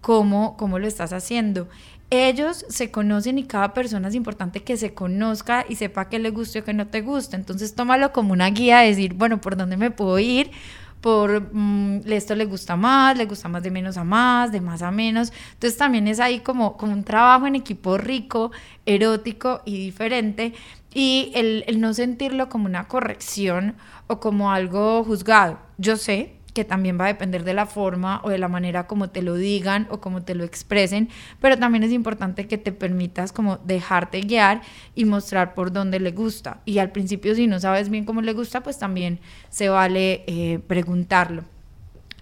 cómo, 0.06 0.56
cómo 0.56 0.78
lo 0.78 0.86
estás 0.86 1.12
haciendo 1.12 1.66
ellos 2.10 2.64
se 2.68 2.92
conocen 2.92 3.38
y 3.38 3.44
cada 3.44 3.74
persona 3.74 4.06
es 4.06 4.14
importante 4.14 4.62
que 4.62 4.76
se 4.76 4.94
conozca 4.94 5.66
y 5.68 5.74
sepa 5.74 6.08
qué 6.08 6.20
le 6.20 6.30
gusta 6.30 6.60
o 6.60 6.64
qué 6.64 6.72
no 6.72 6.86
te 6.86 7.00
gusta. 7.00 7.36
Entonces 7.36 7.74
tómalo 7.74 8.12
como 8.12 8.32
una 8.32 8.48
guía, 8.50 8.78
decir, 8.78 9.14
bueno, 9.14 9.40
¿por 9.40 9.56
dónde 9.56 9.76
me 9.76 9.90
puedo 9.90 10.18
ir? 10.20 10.52
Por 11.00 11.52
mm, 11.52 12.02
esto 12.06 12.36
le 12.36 12.44
gusta 12.44 12.76
más, 12.76 13.18
le 13.18 13.26
gusta 13.26 13.48
más 13.48 13.62
de 13.62 13.72
menos 13.72 13.96
a 13.96 14.04
más, 14.04 14.52
de 14.52 14.60
más 14.60 14.82
a 14.82 14.92
menos. 14.92 15.32
Entonces 15.54 15.76
también 15.76 16.06
es 16.06 16.20
ahí 16.20 16.38
como, 16.40 16.76
como 16.76 16.92
un 16.92 17.02
trabajo 17.02 17.48
en 17.48 17.56
equipo 17.56 17.98
rico, 17.98 18.52
erótico 18.86 19.62
y 19.64 19.76
diferente. 19.76 20.54
Y 20.94 21.32
el, 21.34 21.64
el 21.66 21.80
no 21.80 21.92
sentirlo 21.92 22.48
como 22.48 22.66
una 22.66 22.86
corrección 22.86 23.74
o 24.06 24.20
como 24.20 24.52
algo 24.52 25.02
juzgado. 25.02 25.58
Yo 25.76 25.96
sé, 25.96 26.35
que 26.56 26.64
también 26.64 26.98
va 26.98 27.04
a 27.04 27.08
depender 27.08 27.44
de 27.44 27.52
la 27.52 27.66
forma 27.66 28.22
o 28.24 28.30
de 28.30 28.38
la 28.38 28.48
manera 28.48 28.86
como 28.86 29.10
te 29.10 29.20
lo 29.20 29.34
digan 29.34 29.86
o 29.90 30.00
como 30.00 30.22
te 30.22 30.34
lo 30.34 30.42
expresen, 30.42 31.10
pero 31.38 31.58
también 31.58 31.84
es 31.84 31.92
importante 31.92 32.46
que 32.46 32.56
te 32.56 32.72
permitas 32.72 33.30
como 33.30 33.58
dejarte 33.58 34.22
guiar 34.22 34.62
y 34.94 35.04
mostrar 35.04 35.52
por 35.52 35.70
dónde 35.70 36.00
le 36.00 36.12
gusta. 36.12 36.62
Y 36.64 36.78
al 36.78 36.92
principio 36.92 37.34
si 37.34 37.46
no 37.46 37.60
sabes 37.60 37.90
bien 37.90 38.06
cómo 38.06 38.22
le 38.22 38.32
gusta, 38.32 38.62
pues 38.62 38.78
también 38.78 39.20
se 39.50 39.68
vale 39.68 40.24
eh, 40.26 40.60
preguntarlo. 40.66 41.44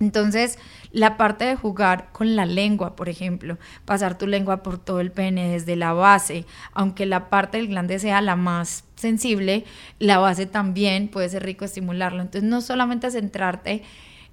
Entonces, 0.01 0.59
la 0.91 1.17
parte 1.17 1.45
de 1.45 1.55
jugar 1.55 2.09
con 2.11 2.35
la 2.35 2.45
lengua, 2.45 2.97
por 2.97 3.09
ejemplo, 3.09 3.57
pasar 3.85 4.19
tu 4.19 4.27
lengua 4.27 4.65
por 4.65 4.79
todo 4.79 4.99
el 4.99 5.13
pene 5.13 5.49
desde 5.49 5.77
la 5.77 5.93
base, 5.93 6.45
aunque 6.73 7.07
la 7.07 7.31
parte 7.31 7.59
del 7.59 7.69
glande 7.69 8.01
sea 8.01 8.21
la 8.21 8.35
más 8.35 8.83
sensible, 8.97 9.65
la 10.01 10.19
base 10.19 10.47
también 10.47 11.07
puede 11.07 11.29
ser 11.29 11.45
rico 11.45 11.65
estimularlo. 11.65 12.23
Entonces, 12.23 12.51
no 12.51 12.61
solamente 12.61 13.13
centrarte 13.13 13.85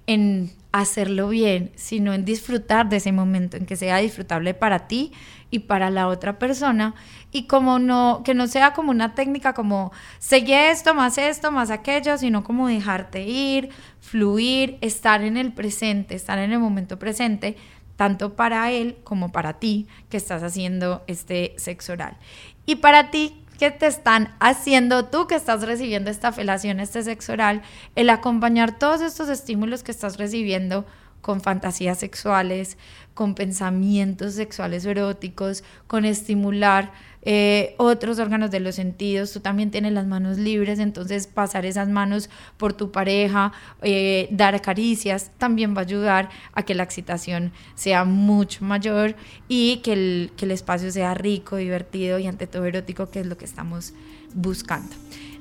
en 0.06 0.52
hacerlo 0.72 1.28
bien, 1.28 1.70
sino 1.76 2.14
en 2.14 2.24
disfrutar 2.24 2.88
de 2.88 2.96
ese 2.96 3.12
momento, 3.12 3.56
en 3.56 3.66
que 3.66 3.76
sea 3.76 3.98
disfrutable 3.98 4.54
para 4.54 4.88
ti 4.88 5.12
y 5.50 5.60
para 5.60 5.90
la 5.90 6.08
otra 6.08 6.38
persona 6.38 6.94
y 7.30 7.46
como 7.46 7.78
no 7.78 8.22
que 8.24 8.32
no 8.32 8.46
sea 8.46 8.72
como 8.72 8.90
una 8.90 9.14
técnica 9.14 9.52
como 9.52 9.92
seguir 10.18 10.56
esto 10.56 10.94
más 10.94 11.18
esto 11.18 11.52
más 11.52 11.70
aquello, 11.70 12.16
sino 12.16 12.42
como 12.42 12.68
dejarte 12.68 13.22
ir, 13.22 13.68
fluir, 14.00 14.78
estar 14.80 15.22
en 15.22 15.36
el 15.36 15.52
presente, 15.52 16.14
estar 16.14 16.38
en 16.38 16.52
el 16.52 16.58
momento 16.58 16.98
presente 16.98 17.56
tanto 17.96 18.34
para 18.34 18.70
él 18.70 18.96
como 19.04 19.30
para 19.30 19.54
ti 19.60 19.86
que 20.08 20.16
estás 20.16 20.42
haciendo 20.42 21.04
este 21.06 21.54
sexo 21.58 21.92
oral. 21.92 22.16
Y 22.64 22.76
para 22.76 23.10
ti 23.10 23.41
que 23.62 23.70
te 23.70 23.86
están 23.86 24.34
haciendo 24.40 25.04
tú 25.04 25.28
que 25.28 25.36
estás 25.36 25.62
recibiendo 25.62 26.10
esta 26.10 26.32
felación, 26.32 26.80
este 26.80 27.00
sexo 27.04 27.34
oral, 27.34 27.62
el 27.94 28.10
acompañar 28.10 28.76
todos 28.76 29.00
estos 29.00 29.28
estímulos 29.28 29.84
que 29.84 29.92
estás 29.92 30.18
recibiendo 30.18 30.84
con 31.22 31.40
fantasías 31.40 31.98
sexuales, 31.98 32.76
con 33.14 33.34
pensamientos 33.34 34.34
sexuales 34.34 34.84
eróticos, 34.84 35.64
con 35.86 36.04
estimular 36.04 36.92
eh, 37.24 37.76
otros 37.78 38.18
órganos 38.18 38.50
de 38.50 38.58
los 38.58 38.74
sentidos, 38.74 39.32
tú 39.32 39.38
también 39.38 39.70
tienes 39.70 39.92
las 39.92 40.06
manos 40.06 40.38
libres, 40.38 40.80
entonces 40.80 41.28
pasar 41.28 41.64
esas 41.64 41.88
manos 41.88 42.28
por 42.56 42.72
tu 42.72 42.90
pareja, 42.90 43.52
eh, 43.80 44.26
dar 44.32 44.60
caricias, 44.60 45.30
también 45.38 45.74
va 45.76 45.82
a 45.82 45.84
ayudar 45.84 46.30
a 46.52 46.64
que 46.64 46.74
la 46.74 46.82
excitación 46.82 47.52
sea 47.76 48.04
mucho 48.04 48.64
mayor 48.64 49.14
y 49.46 49.76
que 49.78 49.92
el, 49.92 50.32
que 50.36 50.46
el 50.46 50.50
espacio 50.50 50.90
sea 50.90 51.14
rico, 51.14 51.56
divertido 51.56 52.18
y 52.18 52.26
ante 52.26 52.48
todo 52.48 52.64
erótico, 52.64 53.08
que 53.08 53.20
es 53.20 53.26
lo 53.26 53.38
que 53.38 53.44
estamos 53.44 53.94
buscando. 54.34 54.94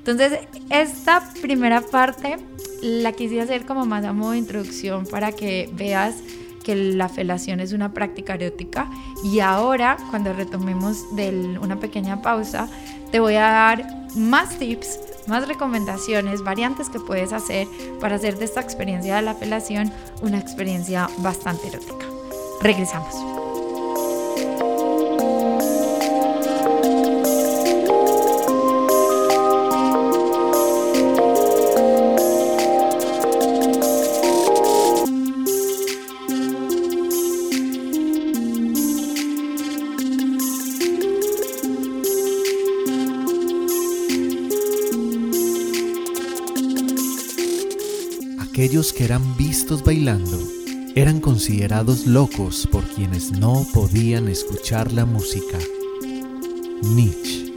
Entonces, 0.05 0.39
esta 0.69 1.31
primera 1.41 1.81
parte 1.81 2.37
la 2.81 3.11
quise 3.11 3.39
hacer 3.39 3.65
como 3.65 3.85
más 3.85 4.03
a 4.03 4.13
modo 4.13 4.31
de 4.31 4.39
introducción 4.39 5.05
para 5.05 5.31
que 5.31 5.69
veas 5.73 6.15
que 6.63 6.75
la 6.75 7.07
felación 7.07 7.59
es 7.59 7.71
una 7.71 7.93
práctica 7.93 8.33
erótica 8.33 8.89
y 9.23 9.39
ahora 9.39 9.97
cuando 10.09 10.33
retomemos 10.33 11.15
de 11.15 11.57
una 11.61 11.79
pequeña 11.79 12.21
pausa 12.21 12.67
te 13.11 13.19
voy 13.19 13.35
a 13.35 13.41
dar 13.41 14.07
más 14.15 14.57
tips, 14.57 14.99
más 15.27 15.47
recomendaciones, 15.47 16.43
variantes 16.43 16.89
que 16.89 16.99
puedes 16.99 17.33
hacer 17.33 17.67
para 17.99 18.15
hacer 18.15 18.37
de 18.37 18.45
esta 18.45 18.61
experiencia 18.61 19.15
de 19.15 19.21
la 19.21 19.35
felación 19.35 19.91
una 20.21 20.39
experiencia 20.39 21.09
bastante 21.19 21.67
erótica. 21.67 22.05
Regresamos. 22.61 23.40
Eran 49.01 49.35
vistos 49.35 49.83
bailando 49.83 50.37
eran 50.95 51.21
considerados 51.21 52.05
locos 52.05 52.67
por 52.69 52.83
quienes 52.83 53.31
no 53.31 53.65
podían 53.73 54.27
escuchar 54.27 54.91
la 54.91 55.05
música. 55.05 55.57
Nietzsche 56.83 57.50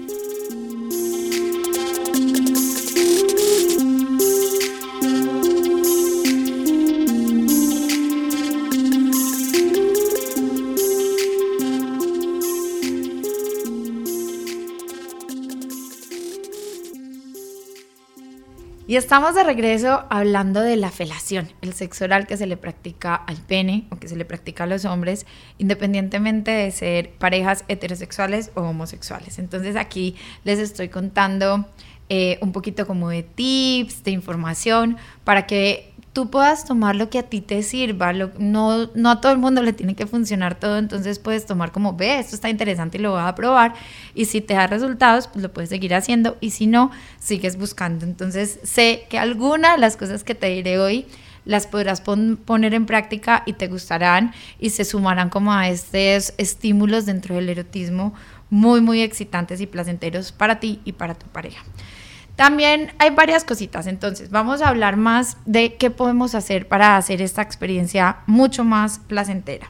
Y 18.86 18.96
estamos 18.96 19.34
de 19.34 19.44
regreso 19.44 20.04
hablando 20.10 20.60
de 20.60 20.76
la 20.76 20.90
felación, 20.90 21.48
el 21.62 21.72
sexo 21.72 22.04
oral 22.04 22.26
que 22.26 22.36
se 22.36 22.46
le 22.46 22.58
practica 22.58 23.14
al 23.14 23.38
pene 23.38 23.86
o 23.90 23.96
que 23.96 24.08
se 24.08 24.16
le 24.16 24.26
practica 24.26 24.64
a 24.64 24.66
los 24.66 24.84
hombres, 24.84 25.24
independientemente 25.56 26.50
de 26.50 26.70
ser 26.70 27.12
parejas 27.12 27.64
heterosexuales 27.68 28.50
o 28.54 28.60
homosexuales. 28.60 29.38
Entonces 29.38 29.76
aquí 29.76 30.16
les 30.44 30.58
estoy 30.58 30.90
contando 30.90 31.64
eh, 32.10 32.36
un 32.42 32.52
poquito 32.52 32.86
como 32.86 33.08
de 33.08 33.22
tips, 33.22 34.04
de 34.04 34.10
información, 34.10 34.98
para 35.24 35.46
que 35.46 35.93
tú 36.14 36.30
puedas 36.30 36.64
tomar 36.64 36.94
lo 36.94 37.10
que 37.10 37.18
a 37.18 37.24
ti 37.24 37.40
te 37.40 37.62
sirva. 37.62 38.12
no, 38.12 38.86
no 38.94 39.10
a 39.10 39.20
todo 39.20 39.32
el 39.32 39.38
mundo 39.38 39.62
le 39.62 39.72
tiene 39.72 39.94
que 39.94 40.06
funcionar 40.06 40.54
todo, 40.54 40.78
entonces 40.78 41.18
puedes 41.18 41.44
tomar 41.44 41.72
como, 41.72 41.94
ve, 41.94 42.20
esto 42.20 42.36
está 42.36 42.48
interesante 42.48 42.96
y 42.96 43.00
lo 43.00 43.10
voy 43.10 43.20
a 43.20 43.34
probar. 43.34 43.74
Y 44.14 44.24
si 44.26 44.40
te 44.40 44.54
da 44.54 44.68
resultados, 44.68 45.26
pues 45.26 45.42
lo 45.42 45.52
puedes 45.52 45.70
seguir 45.70 45.92
haciendo. 45.94 46.38
Y 46.40 46.50
si 46.50 46.68
no, 46.68 46.92
sigues 47.18 47.58
buscando. 47.58 48.06
Entonces 48.06 48.60
sé 48.62 49.06
que 49.10 49.18
alguna 49.18 49.72
de 49.72 49.78
las 49.78 49.96
cosas 49.96 50.24
que 50.24 50.36
te 50.36 50.46
diré 50.46 50.78
hoy 50.78 51.06
las 51.44 51.66
podrás 51.66 52.00
poner 52.00 52.72
en 52.72 52.86
práctica 52.86 53.42
y 53.44 53.54
te 53.54 53.66
gustarán 53.66 54.32
y 54.58 54.70
se 54.70 54.84
sumarán 54.84 55.28
como 55.28 55.52
a 55.52 55.68
estos 55.68 56.32
estímulos 56.38 57.04
dentro 57.04 57.34
del 57.34 57.50
erotismo 57.50 58.14
muy, 58.50 58.80
muy 58.80 59.02
excitantes 59.02 59.60
y 59.60 59.66
placenteros 59.66 60.32
para 60.32 60.60
ti 60.60 60.80
y 60.84 60.92
para 60.92 61.14
tu 61.14 61.26
pareja. 61.26 61.62
También 62.36 62.92
hay 62.98 63.10
varias 63.10 63.44
cositas, 63.44 63.86
entonces 63.86 64.30
vamos 64.30 64.60
a 64.60 64.68
hablar 64.68 64.96
más 64.96 65.36
de 65.46 65.74
qué 65.74 65.90
podemos 65.90 66.34
hacer 66.34 66.66
para 66.66 66.96
hacer 66.96 67.22
esta 67.22 67.42
experiencia 67.42 68.18
mucho 68.26 68.64
más 68.64 68.98
placentera. 68.98 69.68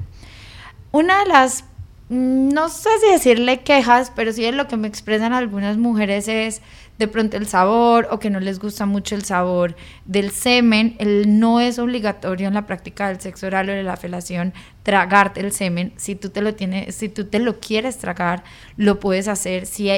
Una 0.91 1.21
de 1.21 1.27
las, 1.27 1.65
no 2.09 2.71
sé 2.71 2.89
si 3.01 3.13
decirle 3.13 3.61
quejas, 3.61 4.11
pero 4.17 4.33
sí 4.33 4.43
de 4.43 4.53
lo 4.53 4.67
que 4.67 4.79
me 4.79 4.89
expresan 4.89 5.35
algunas 5.35 5.77
mujeres 5.77 6.27
es 6.29 6.63
de 6.99 7.09
pronto 7.09 7.37
el 7.37 7.47
sabor 7.47 8.09
o 8.11 8.19
que 8.19 8.31
no 8.31 8.41
les 8.41 8.59
gusta 8.61 8.87
mucho 8.87 9.15
el 9.15 9.25
sabor 9.25 9.77
del 10.05 10.31
semen. 10.31 10.97
El, 10.99 11.39
no 11.39 11.61
es 11.61 11.79
obligatorio 11.79 12.49
en 12.49 12.55
la 12.55 12.67
práctica 12.67 13.09
del 13.09 13.21
sexo 13.21 13.49
oral 13.49 13.69
o 13.69 13.73
de 13.73 13.83
la 13.83 13.97
felación 13.97 14.55
tragarte 14.85 15.41
el 15.41 15.53
semen. 15.53 15.93
Si 15.97 16.15
tú 16.15 16.31
te 16.31 16.41
lo 16.41 16.55
tienes, 16.55 16.95
si 16.95 17.09
tú 17.09 17.25
te 17.27 17.41
lo 17.41 17.61
quieres 17.61 17.99
tragar, 17.99 18.45
lo 18.77 19.01
puedes 19.01 19.29
hacer. 19.29 19.67
Si 19.67 19.91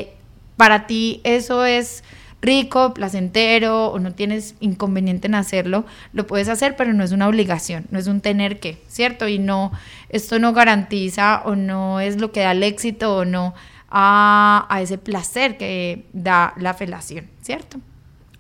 para 0.57 0.87
ti 0.87 1.21
eso 1.25 1.65
es 1.65 2.03
rico, 2.47 2.95
placentero 2.95 3.89
o 3.89 3.99
no 3.99 4.15
tienes 4.15 4.55
inconveniente 4.61 5.27
en 5.27 5.35
hacerlo, 5.35 5.85
lo 6.13 6.27
puedes 6.27 6.49
hacer, 6.49 6.77
pero 6.77 6.93
no 6.93 7.05
es 7.05 7.13
una 7.13 7.29
obligación, 7.29 7.87
no 7.91 7.99
es 7.99 8.07
un 8.07 8.21
tener 8.21 8.61
que, 8.61 8.79
¿cierto? 8.89 9.29
Y 9.29 9.39
no, 9.39 9.73
esto 10.09 10.39
no 10.39 10.53
garantiza 10.53 11.43
o 11.45 11.57
no 11.57 12.01
es 12.01 12.21
lo 12.21 12.33
que 12.33 12.41
da 12.41 12.53
el 12.53 12.63
éxito 12.63 13.17
o 13.17 13.25
no 13.25 13.55
a, 13.91 14.67
a 14.71 14.81
ese 14.81 14.99
placer 14.99 15.59
que 15.59 16.07
da 16.13 16.55
la 16.57 16.75
felación, 16.75 17.29
¿cierto? 17.43 17.81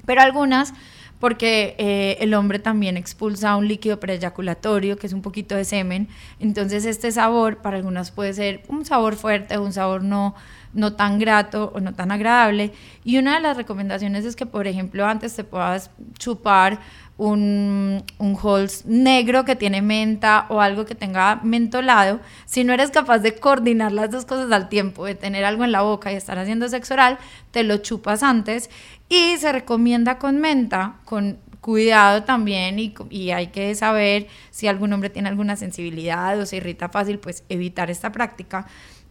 Pero 0.06 0.22
algunas 0.22 0.72
porque 1.18 1.74
eh, 1.78 2.18
el 2.20 2.34
hombre 2.34 2.58
también 2.58 2.96
expulsa 2.96 3.56
un 3.56 3.68
líquido 3.68 3.98
preeyaculatorio, 3.98 4.98
que 4.98 5.06
es 5.06 5.12
un 5.12 5.22
poquito 5.22 5.54
de 5.54 5.64
semen. 5.64 6.08
Entonces 6.40 6.84
este 6.84 7.10
sabor 7.10 7.58
para 7.58 7.78
algunas 7.78 8.10
puede 8.10 8.34
ser 8.34 8.62
un 8.68 8.84
sabor 8.84 9.16
fuerte 9.16 9.58
un 9.58 9.72
sabor 9.72 10.02
no, 10.02 10.34
no 10.74 10.94
tan 10.94 11.18
grato 11.18 11.72
o 11.74 11.80
no 11.80 11.94
tan 11.94 12.12
agradable. 12.12 12.72
Y 13.04 13.18
una 13.18 13.34
de 13.34 13.40
las 13.40 13.56
recomendaciones 13.56 14.24
es 14.24 14.36
que, 14.36 14.46
por 14.46 14.66
ejemplo, 14.66 15.06
antes 15.06 15.34
te 15.34 15.44
puedas 15.44 15.90
chupar 16.18 16.78
un, 17.18 18.04
un 18.18 18.36
Halls 18.36 18.84
negro 18.84 19.44
que 19.44 19.56
tiene 19.56 19.80
menta 19.80 20.46
o 20.50 20.60
algo 20.60 20.84
que 20.84 20.94
tenga 20.94 21.40
mentolado, 21.42 22.20
si 22.44 22.62
no 22.64 22.74
eres 22.74 22.90
capaz 22.90 23.20
de 23.20 23.34
coordinar 23.34 23.92
las 23.92 24.10
dos 24.10 24.26
cosas 24.26 24.52
al 24.52 24.68
tiempo, 24.68 25.06
de 25.06 25.14
tener 25.14 25.44
algo 25.44 25.64
en 25.64 25.72
la 25.72 25.82
boca 25.82 26.12
y 26.12 26.16
estar 26.16 26.38
haciendo 26.38 26.68
sexo 26.68 26.94
oral, 26.94 27.18
te 27.52 27.62
lo 27.62 27.78
chupas 27.78 28.22
antes 28.22 28.70
y 29.08 29.36
se 29.38 29.52
recomienda 29.52 30.18
con 30.18 30.38
menta, 30.38 30.96
con 31.04 31.38
cuidado 31.60 32.22
también 32.22 32.78
y, 32.78 32.94
y, 33.10 33.32
hay 33.32 33.48
que 33.48 33.74
saber 33.74 34.28
si 34.52 34.68
algún 34.68 34.92
hombre 34.92 35.10
tiene 35.10 35.28
alguna 35.28 35.56
sensibilidad 35.56 36.38
o 36.38 36.46
se 36.46 36.58
irrita 36.58 36.88
fácil, 36.88 37.18
pues 37.18 37.42
evitar 37.48 37.90
esta 37.90 38.12
práctica. 38.12 38.68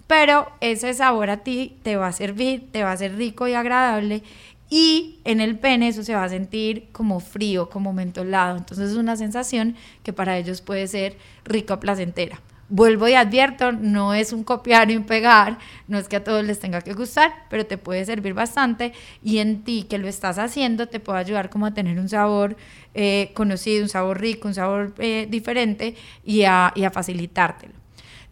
Pero 0.07 0.51
ese 0.61 0.93
sabor 0.93 1.29
a 1.29 1.37
ti 1.37 1.77
te 1.83 1.95
va 1.95 2.07
a 2.07 2.11
servir, 2.11 2.71
te 2.71 2.83
va 2.83 2.91
a 2.91 2.97
ser 2.97 3.15
rico 3.15 3.47
y 3.47 3.53
agradable 3.53 4.23
y 4.69 5.19
en 5.25 5.41
el 5.41 5.59
pene 5.59 5.89
eso 5.89 6.03
se 6.03 6.15
va 6.15 6.23
a 6.23 6.29
sentir 6.29 6.89
como 6.91 7.19
frío, 7.19 7.69
como 7.69 7.93
mentolado. 7.93 8.57
Entonces 8.57 8.91
es 8.91 8.97
una 8.97 9.15
sensación 9.15 9.75
que 10.03 10.13
para 10.13 10.37
ellos 10.37 10.61
puede 10.61 10.87
ser 10.87 11.17
rica, 11.43 11.79
placentera. 11.79 12.41
Vuelvo 12.67 13.07
y 13.07 13.13
advierto, 13.13 13.71
no 13.71 14.15
es 14.15 14.33
un 14.33 14.43
copiar 14.43 14.89
y 14.89 14.97
un 14.97 15.03
pegar, 15.03 15.59
no 15.87 15.99
es 15.99 16.07
que 16.07 16.15
a 16.15 16.23
todos 16.23 16.43
les 16.43 16.59
tenga 16.59 16.81
que 16.81 16.93
gustar, 16.93 17.31
pero 17.47 17.67
te 17.67 17.77
puede 17.77 18.03
servir 18.05 18.33
bastante 18.33 18.91
y 19.23 19.37
en 19.37 19.63
ti 19.63 19.83
que 19.87 19.99
lo 19.99 20.07
estás 20.07 20.39
haciendo 20.39 20.87
te 20.87 20.99
puede 20.99 21.19
ayudar 21.19 21.51
como 21.51 21.67
a 21.67 21.75
tener 21.75 21.99
un 21.99 22.09
sabor 22.09 22.57
eh, 22.95 23.29
conocido, 23.35 23.83
un 23.83 23.89
sabor 23.89 24.19
rico, 24.19 24.47
un 24.47 24.55
sabor 24.55 24.95
eh, 24.97 25.27
diferente 25.29 25.95
y 26.23 26.43
a, 26.45 26.73
y 26.75 26.85
a 26.85 26.89
facilitártelo. 26.89 27.84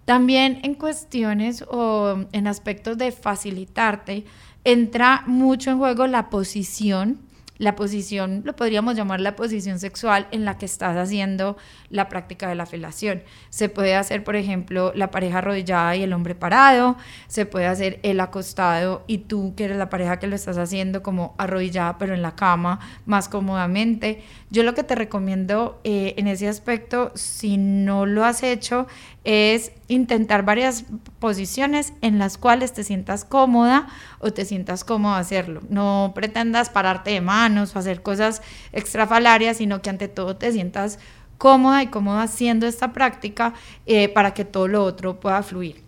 También 0.05 0.59
en 0.63 0.75
cuestiones 0.75 1.63
o 1.69 2.25
en 2.31 2.47
aspectos 2.47 2.97
de 2.97 3.11
facilitarte, 3.11 4.25
entra 4.63 5.23
mucho 5.27 5.71
en 5.71 5.77
juego 5.77 6.07
la 6.07 6.29
posición 6.29 7.19
la 7.57 7.75
posición, 7.75 8.41
lo 8.45 8.55
podríamos 8.55 8.95
llamar 8.95 9.21
la 9.21 9.35
posición 9.35 9.79
sexual 9.79 10.27
en 10.31 10.43
la 10.43 10.57
que 10.57 10.65
estás 10.65 10.97
haciendo 10.97 11.55
la 11.89 12.09
práctica 12.09 12.49
de 12.49 12.55
la 12.55 12.65
felación. 12.65 13.23
Se 13.49 13.69
puede 13.69 13.95
hacer, 13.95 14.23
por 14.23 14.35
ejemplo, 14.35 14.91
la 14.95 15.11
pareja 15.11 15.37
arrodillada 15.37 15.95
y 15.95 16.03
el 16.03 16.13
hombre 16.13 16.35
parado, 16.35 16.97
se 17.27 17.45
puede 17.45 17.67
hacer 17.67 17.99
el 18.03 18.19
acostado 18.19 19.03
y 19.07 19.19
tú 19.19 19.53
que 19.55 19.65
eres 19.65 19.77
la 19.77 19.89
pareja 19.89 20.19
que 20.19 20.27
lo 20.27 20.35
estás 20.35 20.57
haciendo 20.57 21.03
como 21.03 21.35
arrodillada 21.37 21.97
pero 21.97 22.13
en 22.13 22.21
la 22.21 22.35
cama 22.35 22.79
más 23.05 23.29
cómodamente. 23.29 24.23
Yo 24.49 24.63
lo 24.63 24.73
que 24.73 24.83
te 24.83 24.95
recomiendo 24.95 25.79
eh, 25.83 26.15
en 26.17 26.27
ese 26.27 26.47
aspecto, 26.47 27.11
si 27.15 27.57
no 27.57 28.05
lo 28.05 28.25
has 28.25 28.43
hecho, 28.43 28.87
es 29.23 29.71
intentar 29.87 30.43
varias 30.43 30.85
posiciones 31.19 31.93
en 32.01 32.19
las 32.19 32.37
cuales 32.37 32.73
te 32.73 32.83
sientas 32.83 33.23
cómoda 33.25 33.87
o 34.19 34.31
te 34.31 34.45
sientas 34.45 34.83
cómodo 34.83 35.15
hacerlo. 35.15 35.61
No 35.69 36.11
pretendas 36.13 36.69
pararte 36.69 37.11
de 37.11 37.21
manos 37.43 37.75
o 37.75 37.79
hacer 37.79 38.01
cosas 38.01 38.41
extrafalarias, 38.71 39.57
sino 39.57 39.81
que 39.81 39.89
ante 39.89 40.07
todo 40.07 40.35
te 40.35 40.51
sientas 40.51 40.99
cómoda 41.37 41.83
y 41.83 41.87
cómoda 41.87 42.23
haciendo 42.23 42.65
esta 42.67 42.93
práctica 42.93 43.53
eh, 43.85 44.07
para 44.07 44.33
que 44.33 44.45
todo 44.45 44.67
lo 44.67 44.83
otro 44.83 45.19
pueda 45.19 45.43
fluir. 45.43 45.83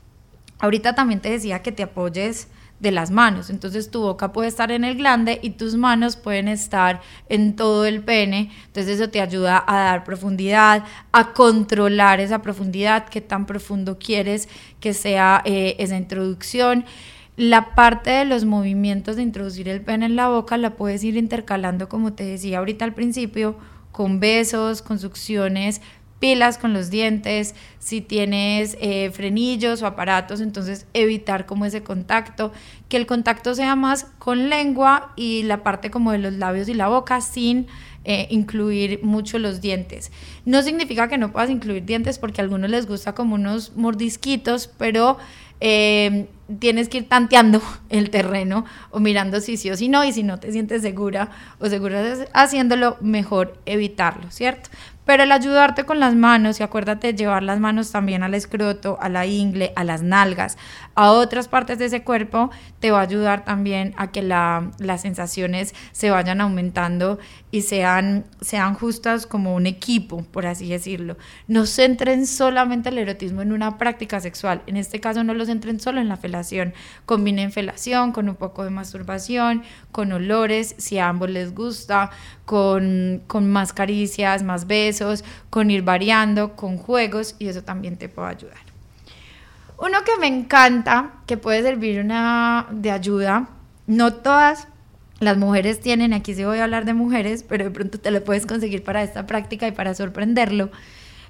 Ahorita 0.60 0.96
también 0.96 1.22
te 1.22 1.30
decía 1.30 1.62
que 1.62 1.72
te 1.72 1.84
apoyes 1.84 2.48
de 2.80 2.92
las 2.92 3.10
manos. 3.10 3.50
Entonces 3.50 3.90
tu 3.90 4.02
boca 4.02 4.34
puede 4.34 4.50
estar 4.50 4.72
en 4.72 4.84
el 4.84 4.98
glande 4.98 5.40
y 5.42 5.52
tus 5.52 5.76
manos 5.76 6.18
pueden 6.18 6.48
estar 6.48 7.02
en 7.30 7.56
todo 7.56 7.86
el 7.86 8.04
pene. 8.04 8.52
Entonces 8.68 9.00
eso 9.00 9.10
te 9.10 9.22
ayuda 9.22 9.64
a 9.66 9.78
dar 9.78 10.04
profundidad, 10.04 10.84
a 11.12 11.34
controlar 11.34 12.20
esa 12.20 12.42
profundidad, 12.42 13.08
qué 13.08 13.22
tan 13.22 13.46
profundo 13.46 13.98
quieres 13.98 14.50
que 14.80 14.94
sea 14.94 15.42
eh, 15.46 15.76
esa 15.80 15.96
introducción. 15.96 16.86
La 17.38 17.76
parte 17.76 18.12
de 18.12 18.26
los 18.26 18.46
movimientos 18.46 19.18
de 19.18 19.24
introducir 19.24 19.68
el 19.68 19.82
pene 19.82 20.06
en 20.06 20.16
la 20.16 20.30
boca 20.30 20.58
la 20.58 20.76
puedes 20.76 21.04
ir 21.04 21.18
intercalando, 21.18 21.90
como 21.90 22.14
te 22.14 22.24
decía 22.24 22.60
ahorita 22.60 22.86
al 22.86 22.94
principio, 22.94 23.58
con 23.92 24.20
besos, 24.20 24.82
con 24.82 25.00
succiones 25.00 25.82
pilas 26.20 26.58
con 26.58 26.74
los 26.74 26.90
dientes, 26.90 27.56
si 27.80 28.02
tienes 28.02 28.78
eh, 28.80 29.12
frenillos 29.12 29.82
o 29.82 29.88
aparatos, 29.88 30.42
entonces 30.42 30.88
evitar 30.94 31.46
como 31.46 31.66
ese 31.66 31.84
contacto, 31.84 32.52
que 32.90 32.98
el 32.98 33.06
contacto 33.06 33.54
sea 33.54 33.76
más 33.76 34.06
con 34.18 34.50
lengua 34.50 35.14
y 35.16 35.44
la 35.44 35.62
parte 35.62 35.92
como 35.92 36.12
de 36.12 36.20
los 36.20 36.34
labios 36.34 36.70
y 36.70 36.74
la 36.74 36.88
boca 36.88 37.22
sin 37.22 37.68
eh, 38.06 38.28
incluir 38.30 39.02
mucho 39.04 39.40
los 39.40 39.62
dientes. 39.62 40.12
No 40.46 40.62
significa 40.62 41.08
que 41.10 41.18
no 41.18 41.32
puedas 41.32 41.50
incluir 41.50 41.86
dientes 41.86 42.18
porque 42.18 42.42
a 42.42 42.44
algunos 42.44 42.70
les 42.70 42.88
gusta 42.88 43.14
como 43.14 43.36
unos 43.36 43.76
mordisquitos, 43.76 44.68
pero 44.78 45.18
eh, 45.60 46.28
tienes 46.60 46.90
que 46.90 47.00
ir 47.00 47.10
tanteando 47.10 47.62
el 47.90 48.10
terreno 48.10 48.66
o 48.92 49.00
mirando 49.00 49.40
si 49.42 49.58
sí 49.58 49.72
o 49.72 49.78
si 49.78 49.90
no, 49.90 50.04
y 50.04 50.12
si 50.12 50.24
no 50.24 50.40
te 50.40 50.52
sientes 50.52 50.82
segura 50.82 51.30
o 51.60 51.68
segura 51.68 52.04
haciéndolo, 52.34 52.98
mejor 53.02 53.58
evitarlo, 53.66 54.30
¿cierto? 54.32 54.70
Pero 55.06 55.24
el 55.24 55.32
ayudarte 55.32 55.84
con 55.84 56.00
las 56.00 56.16
manos, 56.16 56.60
y 56.60 56.64
acuérdate 56.64 57.08
de 57.08 57.18
llevar 57.18 57.44
las 57.44 57.60
manos 57.60 57.92
también 57.92 58.24
al 58.24 58.34
escroto, 58.34 58.98
a 59.00 59.10
la 59.10 59.26
ingle, 59.26 59.72
a 59.76 59.84
las 59.84 60.02
nalgas, 60.02 60.58
a 60.96 61.12
otras 61.12 61.48
partes 61.48 61.78
de 61.78 61.86
ese 61.86 62.04
cuerpo, 62.04 62.50
te 62.80 62.92
va 62.92 63.00
a 63.00 63.04
ayudar 63.04 63.46
también 63.46 63.94
a 63.98 64.12
que 64.12 64.22
la, 64.22 64.72
las 64.80 65.02
sensaciones 65.02 65.76
se 65.92 66.10
vayan 66.10 66.42
aumentando 66.42 67.20
y 67.52 67.62
sean, 67.62 68.26
sean 68.42 68.74
justas 68.74 69.26
como 69.28 69.56
un 69.56 69.66
equipo, 69.66 70.24
por 70.24 70.46
así 70.46 70.70
decirlo. 70.70 71.18
No 71.48 71.66
centren 71.66 72.28
solamente 72.28 72.90
el 72.90 72.98
erotismo 72.98 73.42
en 73.42 73.52
una 73.52 73.78
práctica 73.78 74.20
sexual. 74.20 74.62
En 74.68 74.76
este 74.76 75.00
caso 75.00 75.24
no 75.24 75.34
lo 75.34 75.46
centren 75.46 75.80
solo 75.80 76.02
en 76.02 76.10
la 76.10 76.18
felación. 76.18 76.74
Combinen 77.06 77.52
felación 77.52 78.12
con 78.12 78.28
un 78.28 78.36
poco 78.36 78.64
de 78.64 78.72
masturbación, 78.72 79.64
con 79.92 80.12
olores, 80.12 80.76
si 80.78 80.98
a 80.98 81.10
ambos 81.10 81.30
les 81.30 81.54
gusta, 81.54 82.10
con, 82.46 83.22
con 83.28 83.50
más 83.50 83.74
caricias, 83.74 84.44
más 84.44 84.68
besos, 84.68 84.95
con 85.50 85.72
ir 85.72 85.82
variando, 85.82 86.56
con 86.56 86.78
juegos 86.78 87.36
y 87.40 87.48
eso 87.48 87.64
también 87.64 87.98
te 87.98 88.10
puede 88.10 88.30
ayudar. 88.30 88.58
Uno 89.78 90.04
que 90.06 90.18
me 90.20 90.28
encanta, 90.28 91.14
que 91.26 91.38
puede 91.38 91.62
servir 91.62 92.00
una 92.00 92.68
de 92.72 92.92
ayuda, 92.92 93.50
no 93.88 94.14
todas 94.14 94.68
las 95.20 95.38
mujeres 95.38 95.80
tienen, 95.80 96.14
aquí 96.14 96.34
sí 96.34 96.44
voy 96.44 96.60
a 96.60 96.64
hablar 96.64 96.86
de 96.86 96.94
mujeres, 96.94 97.44
pero 97.44 97.66
de 97.66 97.72
pronto 97.72 98.00
te 98.00 98.12
lo 98.12 98.24
puedes 98.24 98.46
conseguir 98.46 98.84
para 98.84 99.04
esta 99.04 99.28
práctica 99.28 99.68
y 99.68 99.72
para 99.72 99.94
sorprenderlo, 99.94 100.70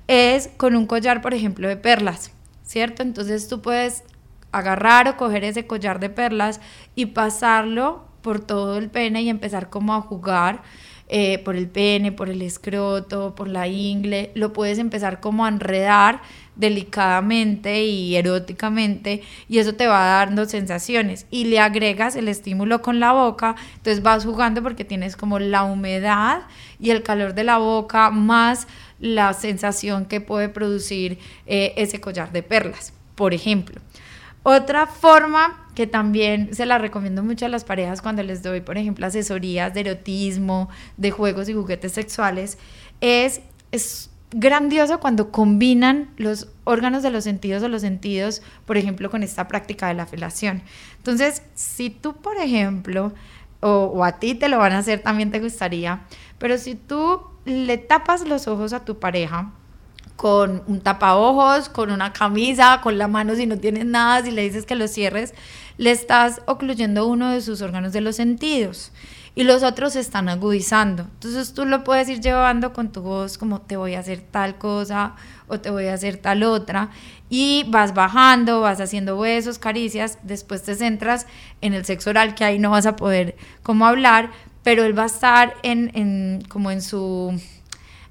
es 0.08 0.50
con 0.58 0.76
un 0.76 0.86
collar, 0.86 1.22
por 1.22 1.34
ejemplo, 1.34 1.68
de 1.68 1.78
perlas, 1.78 2.32
¿cierto? 2.64 3.02
Entonces 3.02 3.48
tú 3.48 3.62
puedes 3.62 4.04
agarrar 4.52 5.08
o 5.08 5.18
coger 5.18 5.44
ese 5.44 5.68
collar 5.68 6.00
de 6.00 6.10
perlas 6.10 6.62
y 6.96 7.08
pasarlo 7.08 8.06
por 8.22 8.40
todo 8.40 8.78
el 8.78 8.90
pene 8.90 9.22
y 9.22 9.30
empezar 9.30 9.70
como 9.70 9.94
a 9.94 10.02
jugar 10.02 10.64
eh, 11.08 11.38
por 11.40 11.56
el 11.56 11.68
pene, 11.68 12.12
por 12.12 12.30
el 12.30 12.42
escroto, 12.42 13.36
por 13.36 13.48
la 13.48 13.68
ingle, 13.68 14.32
lo 14.34 14.54
puedes 14.54 14.80
empezar 14.80 15.20
como 15.20 15.46
a 15.46 15.50
enredar 15.50 16.22
delicadamente 16.56 17.84
y 17.86 18.16
eróticamente 18.16 19.22
y 19.48 19.60
eso 19.60 19.76
te 19.76 19.88
va 19.88 20.06
dando 20.06 20.46
sensaciones 20.46 21.28
y 21.30 21.46
le 21.46 21.60
agregas 21.60 22.16
el 22.16 22.28
estímulo 22.28 22.82
con 22.82 23.00
la 23.00 23.12
boca, 23.12 23.56
entonces 23.76 24.02
vas 24.02 24.26
jugando 24.26 24.64
porque 24.64 24.86
tienes 24.86 25.16
como 25.16 25.38
la 25.38 25.64
humedad 25.64 26.44
y 26.80 26.90
el 26.90 27.04
calor 27.04 27.36
de 27.36 27.44
la 27.44 27.58
boca 27.58 28.10
más 28.10 28.68
la 29.00 29.34
sensación 29.34 30.06
que 30.06 30.22
puede 30.22 30.50
producir 30.50 31.20
eh, 31.46 31.74
ese 31.78 32.02
collar 32.02 32.32
de 32.32 32.42
perlas, 32.42 32.94
por 33.16 33.34
ejemplo. 33.34 33.80
Otra 34.48 34.86
forma 34.86 35.66
que 35.74 35.88
también 35.88 36.54
se 36.54 36.68
la 36.68 36.78
recomiendo 36.78 37.24
mucho 37.24 37.48
a 37.48 37.50
las 37.50 37.64
parejas 37.64 38.04
cuando 38.04 38.22
les 38.22 38.44
doy, 38.44 38.62
por 38.62 38.78
ejemplo, 38.78 39.08
asesorías 39.08 39.74
de 39.74 39.80
erotismo, 39.80 40.70
de 40.98 41.10
juegos 41.10 41.50
y 41.50 41.56
juguetes 41.56 41.94
sexuales, 41.94 42.60
es, 43.02 43.42
es 43.72 44.12
grandioso 44.30 45.00
cuando 45.00 45.32
combinan 45.32 46.12
los 46.18 46.50
órganos 46.64 47.02
de 47.02 47.10
los 47.10 47.24
sentidos 47.24 47.64
o 47.64 47.70
los 47.70 47.82
sentidos, 47.82 48.44
por 48.68 48.78
ejemplo, 48.78 49.10
con 49.10 49.24
esta 49.24 49.48
práctica 49.48 49.88
de 49.88 49.96
la 49.96 50.06
felación. 50.06 50.62
Entonces, 50.98 51.42
si 51.56 51.90
tú, 51.90 52.16
por 52.18 52.38
ejemplo, 52.38 53.14
o, 53.62 53.70
o 53.96 54.04
a 54.04 54.20
ti 54.20 54.36
te 54.36 54.48
lo 54.48 54.60
van 54.60 54.74
a 54.74 54.78
hacer, 54.78 55.00
también 55.00 55.32
te 55.32 55.40
gustaría, 55.40 56.02
pero 56.38 56.60
si 56.60 56.76
tú 56.76 57.20
le 57.46 57.80
tapas 57.80 58.28
los 58.28 58.48
ojos 58.48 58.74
a 58.74 58.86
tu 58.86 59.00
pareja, 59.00 59.54
con 60.16 60.64
un 60.68 60.82
tapaojos, 60.82 61.70
con 61.70 61.92
una 61.92 62.14
camisa, 62.14 62.80
con 62.82 62.98
la 62.98 63.08
mano 63.08 63.36
si 63.36 63.46
no 63.46 63.58
tienes 63.58 63.86
nada, 63.86 64.24
si 64.24 64.32
le 64.32 64.44
dices 64.44 64.66
que 64.66 64.76
lo 64.76 64.88
cierres, 64.88 65.34
le 65.78 65.92
estás 65.92 66.42
ocluyendo 66.46 67.06
uno 67.08 67.32
de 67.32 67.42
sus 67.42 67.62
órganos 67.62 67.94
de 67.94 68.02
los 68.02 68.16
sentidos. 68.16 68.92
y 69.38 69.44
los 69.44 69.64
otros 69.64 69.92
se 69.94 70.00
están 70.00 70.30
agudizando. 70.30 71.04
Entonces 71.04 71.54
tú 71.54 71.66
lo 71.66 71.84
puedes 71.84 72.08
ir 72.08 72.22
llevando 72.22 72.72
con 72.72 72.94
tu 72.94 73.02
voz 73.02 73.38
como 73.38 73.60
te 73.60 73.76
voy 73.76 73.96
a 73.96 74.00
hacer 74.00 74.22
tal 74.22 74.58
cosa 74.58 75.16
o 75.50 75.60
te 75.60 75.70
voy 75.70 75.88
a 75.88 75.94
hacer 75.94 76.16
tal 76.16 76.44
otra 76.44 76.90
y 77.30 77.66
vas 77.68 77.94
bajando, 77.94 78.62
vas 78.62 78.80
haciendo 78.80 79.18
besos, 79.20 79.60
caricias, 79.60 80.20
después 80.24 80.64
te 80.64 80.76
centras 80.76 81.28
en 81.60 81.74
el 81.74 81.84
sexo 81.84 82.12
oral 82.12 82.34
que 82.34 82.46
ahí 82.46 82.60
no 82.60 82.72
vas 82.72 82.86
a 82.86 82.96
poder 82.96 83.36
como 83.62 83.86
hablar, 83.86 84.32
pero 84.64 84.86
él 84.86 84.98
va 84.98 85.04
a 85.04 85.08
estar 85.08 85.54
en, 85.64 85.92
en 85.96 86.42
como 86.48 86.72
en 86.72 86.82
su 86.82 87.38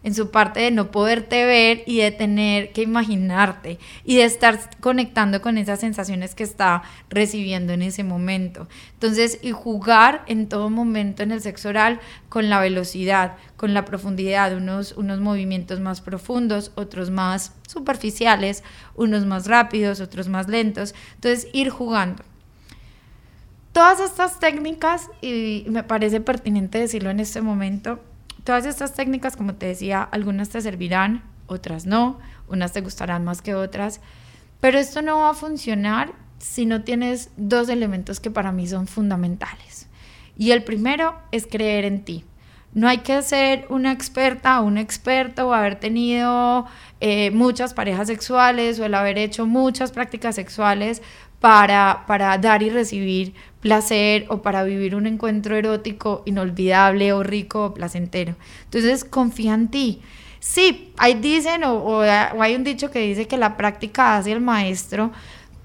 en 0.05 0.15
su 0.15 0.31
parte 0.31 0.61
de 0.61 0.71
no 0.71 0.91
poderte 0.91 1.45
ver 1.45 1.83
y 1.87 1.99
de 1.99 2.11
tener 2.13 2.73
que 2.73 2.83
imaginarte 2.83 3.79
y 4.05 4.17
de 4.17 4.25
estar 4.25 4.61
conectando 4.81 5.41
con 5.41 5.59
esas 5.59 5.81
sensaciones 5.81 6.35
que 6.35 6.45
está 6.45 6.83
recibiendo 7.09 7.73
en 7.73 7.83
ese 7.83 8.05
momento. 8.05 8.69
Entonces, 8.93 9.41
y 9.43 9.51
jugar 9.51 10.23
en 10.27 10.49
todo 10.49 10.71
momento 10.71 11.23
en 11.23 11.33
el 11.33 11.41
sexo 11.41 11.71
oral 11.71 12.01
con 12.29 12.51
la 12.51 12.61
velocidad, 12.61 13.37
con 13.57 13.75
la 13.75 13.87
profundidad, 13.87 14.55
unos, 14.55 14.93
unos 14.93 15.21
movimientos 15.21 15.81
más 15.81 16.03
profundos, 16.03 16.71
otros 16.75 17.11
más 17.11 17.53
superficiales, 17.67 18.63
unos 18.95 19.25
más 19.25 19.47
rápidos, 19.47 20.01
otros 20.01 20.29
más 20.29 20.49
lentos. 20.49 20.95
Entonces, 21.15 21.49
ir 21.55 21.71
jugando. 21.71 22.23
Todas 23.73 23.99
estas 24.01 24.39
técnicas, 24.39 25.09
y 25.21 25.65
me 25.69 25.83
parece 25.83 26.21
pertinente 26.21 26.79
decirlo 26.79 27.11
en 27.11 27.21
este 27.21 27.41
momento, 27.41 28.01
Todas 28.45 28.67
estas 28.67 28.93
técnicas, 28.93 29.37
como 29.37 29.55
te 29.55 29.67
decía, 29.67 30.03
algunas 30.03 30.51
te 30.51 30.61
servirán, 30.61 31.23
otras 31.47 31.87
no, 31.87 32.19
unas 32.49 32.73
te 32.73 32.83
gustarán 32.83 33.25
más 33.25 33.41
que 33.41 33.55
otras, 33.55 34.01
pero 34.61 34.79
esto 34.79 35.03
no 35.03 35.21
va 35.21 35.31
a 35.31 35.35
funcionar 35.35 36.13
si 36.39 36.67
no 36.67 36.83
tienes 36.83 37.31
dos 37.37 37.71
elementos 37.71 38.21
que 38.21 38.31
para 38.31 38.53
mí 38.53 38.67
son 38.67 38.87
fundamentales. 38.87 39.89
Y 40.37 40.51
el 40.51 40.63
primero 40.63 41.17
es 41.33 41.47
creer 41.47 41.87
en 41.87 42.05
ti. 42.05 42.25
No 42.75 42.89
hay 42.89 42.99
que 42.99 43.23
ser 43.23 43.67
una 43.71 43.93
experta 43.93 44.61
o 44.61 44.65
un 44.65 44.79
experto 44.79 45.49
o 45.49 45.53
haber 45.53 45.77
tenido 45.77 46.67
eh, 47.01 47.31
muchas 47.31 47.73
parejas 47.73 48.09
sexuales 48.09 48.81
o 48.81 48.85
el 48.85 48.95
haber 48.95 49.17
hecho 49.17 49.47
muchas 49.47 49.93
prácticas 49.93 50.35
sexuales 50.35 51.01
para, 51.45 52.05
para 52.07 52.39
dar 52.39 52.63
y 52.63 52.71
recibir 52.71 53.35
placer 53.61 54.25
o 54.31 54.41
para 54.41 54.65
vivir 54.65 54.95
un 54.95 55.07
encuentro 55.07 55.55
erótico 55.57 56.23
inolvidable 56.25 57.13
o 57.13 57.23
rico 57.23 57.67
o 57.67 57.75
placentero. 57.75 58.35
Entonces, 58.65 59.05
confía 59.05 59.53
en 59.53 59.69
ti. 59.69 60.01
Sí, 60.41 60.95
ahí 60.97 61.13
dicen 61.13 61.65
o, 61.65 61.75
o, 61.75 62.01
hay 62.01 62.55
un 62.55 62.65
dicho 62.65 62.91
que 62.91 63.01
dice 63.01 63.29
que 63.29 63.37
la 63.37 63.59
práctica 63.59 64.17
hace 64.17 64.33
el 64.33 64.41
maestro, 64.41 65.13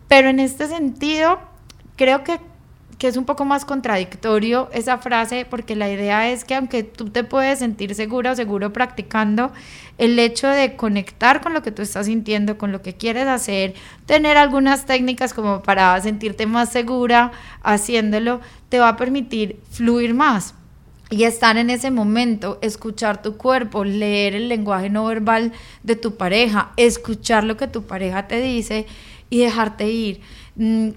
pero 0.09 0.27
en 0.27 0.41
este 0.41 0.67
sentido 0.67 1.39
creo 1.95 2.25
que 2.25 2.41
que 2.99 3.07
es 3.07 3.15
un 3.15 3.23
poco 3.25 3.45
más 3.45 3.63
contradictorio 3.63 4.69
esa 4.73 4.97
frase, 4.97 5.47
porque 5.49 5.75
la 5.75 5.89
idea 5.89 6.29
es 6.29 6.43
que 6.43 6.53
aunque 6.53 6.83
tú 6.83 7.09
te 7.09 7.23
puedes 7.23 7.59
sentir 7.59 7.95
segura 7.95 8.33
o 8.33 8.35
seguro 8.35 8.73
practicando, 8.73 9.53
el 9.97 10.19
hecho 10.19 10.49
de 10.49 10.75
conectar 10.75 11.39
con 11.39 11.53
lo 11.53 11.63
que 11.63 11.71
tú 11.71 11.81
estás 11.81 12.07
sintiendo, 12.07 12.57
con 12.57 12.73
lo 12.73 12.81
que 12.81 12.95
quieres 12.95 13.25
hacer, 13.25 13.73
tener 14.05 14.35
algunas 14.35 14.85
técnicas 14.85 15.33
como 15.33 15.63
para 15.63 15.99
sentirte 16.01 16.45
más 16.45 16.73
segura 16.73 17.31
haciéndolo, 17.63 18.41
te 18.67 18.79
va 18.79 18.89
a 18.89 18.97
permitir 18.97 19.61
fluir 19.71 20.13
más 20.13 20.53
y 21.09 21.23
estar 21.23 21.55
en 21.55 21.69
ese 21.69 21.91
momento, 21.91 22.59
escuchar 22.61 23.21
tu 23.21 23.37
cuerpo, 23.37 23.85
leer 23.85 24.35
el 24.35 24.49
lenguaje 24.49 24.89
no 24.89 25.05
verbal 25.05 25.53
de 25.83 25.95
tu 25.95 26.17
pareja, 26.17 26.73
escuchar 26.75 27.45
lo 27.45 27.55
que 27.55 27.67
tu 27.67 27.83
pareja 27.83 28.27
te 28.27 28.41
dice 28.41 28.85
y 29.29 29.39
dejarte 29.39 29.89
ir. 29.89 30.19
Mm, 30.55 30.89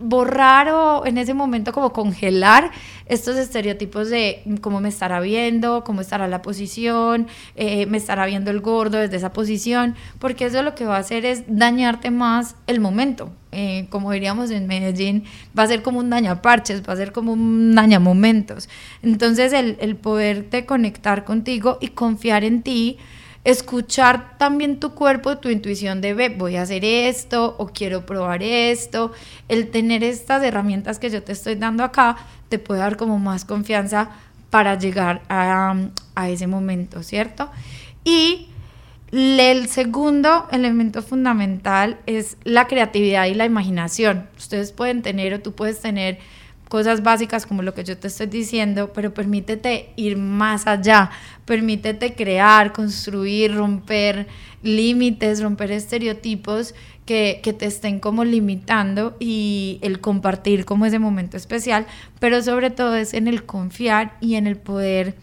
borrar 0.00 0.68
o 0.68 1.06
en 1.06 1.18
ese 1.18 1.34
momento 1.34 1.72
como 1.72 1.92
congelar 1.92 2.70
estos 3.06 3.36
estereotipos 3.36 4.10
de 4.10 4.42
cómo 4.60 4.80
me 4.80 4.88
estará 4.88 5.20
viendo, 5.20 5.84
cómo 5.84 6.00
estará 6.00 6.28
la 6.28 6.42
posición, 6.42 7.26
eh, 7.56 7.86
me 7.86 7.96
estará 7.96 8.26
viendo 8.26 8.50
el 8.50 8.60
gordo 8.60 8.98
desde 8.98 9.16
esa 9.16 9.32
posición, 9.32 9.94
porque 10.18 10.46
eso 10.46 10.62
lo 10.62 10.74
que 10.74 10.84
va 10.84 10.96
a 10.96 11.00
hacer 11.00 11.24
es 11.24 11.44
dañarte 11.46 12.10
más 12.10 12.56
el 12.66 12.80
momento. 12.80 13.32
Eh, 13.52 13.86
como 13.90 14.12
diríamos 14.12 14.50
en 14.50 14.66
Medellín, 14.66 15.24
va 15.58 15.64
a 15.64 15.66
ser 15.66 15.82
como 15.82 15.98
un 15.98 16.10
dañaparches, 16.10 16.82
va 16.88 16.92
a 16.92 16.96
ser 16.96 17.12
como 17.12 17.32
un 17.32 17.74
dañamomentos. 17.74 18.68
Entonces 19.02 19.52
el, 19.52 19.76
el 19.80 19.96
poderte 19.96 20.66
conectar 20.66 21.24
contigo 21.24 21.78
y 21.80 21.88
confiar 21.88 22.44
en 22.44 22.62
ti, 22.62 22.98
escuchar 23.44 24.36
también 24.38 24.80
tu 24.80 24.94
cuerpo, 24.94 25.38
tu 25.38 25.48
intuición 25.48 26.00
de, 26.00 26.28
voy 26.36 26.56
a 26.56 26.62
hacer 26.62 26.84
esto 26.84 27.56
o 27.58 27.68
quiero 27.68 28.04
probar 28.04 28.42
esto. 28.42 29.12
El 29.48 29.70
tener 29.70 30.04
estas 30.04 30.42
herramientas 30.42 30.98
que 30.98 31.10
yo 31.10 31.22
te 31.22 31.32
estoy 31.32 31.54
dando 31.54 31.84
acá 31.84 32.16
te 32.48 32.58
puede 32.58 32.80
dar 32.80 32.96
como 32.96 33.18
más 33.18 33.44
confianza 33.44 34.10
para 34.50 34.76
llegar 34.76 35.22
a, 35.28 35.74
a 36.14 36.28
ese 36.28 36.46
momento, 36.46 37.02
¿cierto? 37.02 37.50
Y 38.04 38.48
el 39.12 39.68
segundo 39.68 40.48
elemento 40.52 41.02
fundamental 41.02 41.98
es 42.06 42.36
la 42.44 42.66
creatividad 42.66 43.26
y 43.26 43.34
la 43.34 43.44
imaginación. 43.44 44.28
Ustedes 44.36 44.72
pueden 44.72 45.02
tener 45.02 45.34
o 45.34 45.40
tú 45.40 45.52
puedes 45.52 45.80
tener 45.80 46.18
cosas 46.70 47.02
básicas 47.02 47.46
como 47.46 47.62
lo 47.62 47.74
que 47.74 47.82
yo 47.82 47.98
te 47.98 48.06
estoy 48.06 48.28
diciendo, 48.28 48.92
pero 48.94 49.12
permítete 49.12 49.90
ir 49.96 50.16
más 50.16 50.68
allá, 50.68 51.10
permítete 51.44 52.14
crear, 52.14 52.72
construir, 52.72 53.56
romper 53.56 54.28
límites, 54.62 55.42
romper 55.42 55.72
estereotipos 55.72 56.76
que, 57.04 57.40
que, 57.42 57.52
te 57.52 57.66
estén 57.66 57.98
como 57.98 58.24
limitando 58.24 59.16
y 59.18 59.80
el 59.82 60.00
compartir 60.00 60.64
como 60.64 60.86
ese 60.86 61.00
momento 61.00 61.36
especial, 61.36 61.86
pero 62.20 62.40
sobre 62.40 62.70
todo 62.70 62.94
es 62.94 63.14
en 63.14 63.26
el 63.26 63.44
confiar 63.44 64.16
y 64.20 64.36
en 64.36 64.46
el 64.46 64.56
poder 64.56 65.16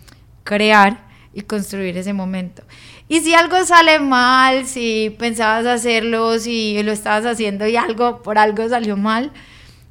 crear 0.44 1.08
y 1.34 1.44
construir 1.44 1.98
ese 1.98 2.12
momento. 2.12 2.64
Y 3.08 3.22
si 3.22 3.34
algo 3.34 3.64
sale 3.64 4.00
mal, 4.00 4.66
si 4.66 5.16
pensabas 5.18 5.66
hacerlo, 5.66 6.40
si 6.40 6.84
lo 6.84 6.92
estabas 6.92 7.26
haciendo 7.26 7.66
y 7.68 7.78
algo 7.78 8.22
por 8.22 8.38
algo 8.38 8.68
salió 8.68 8.98
mal, 8.98 9.32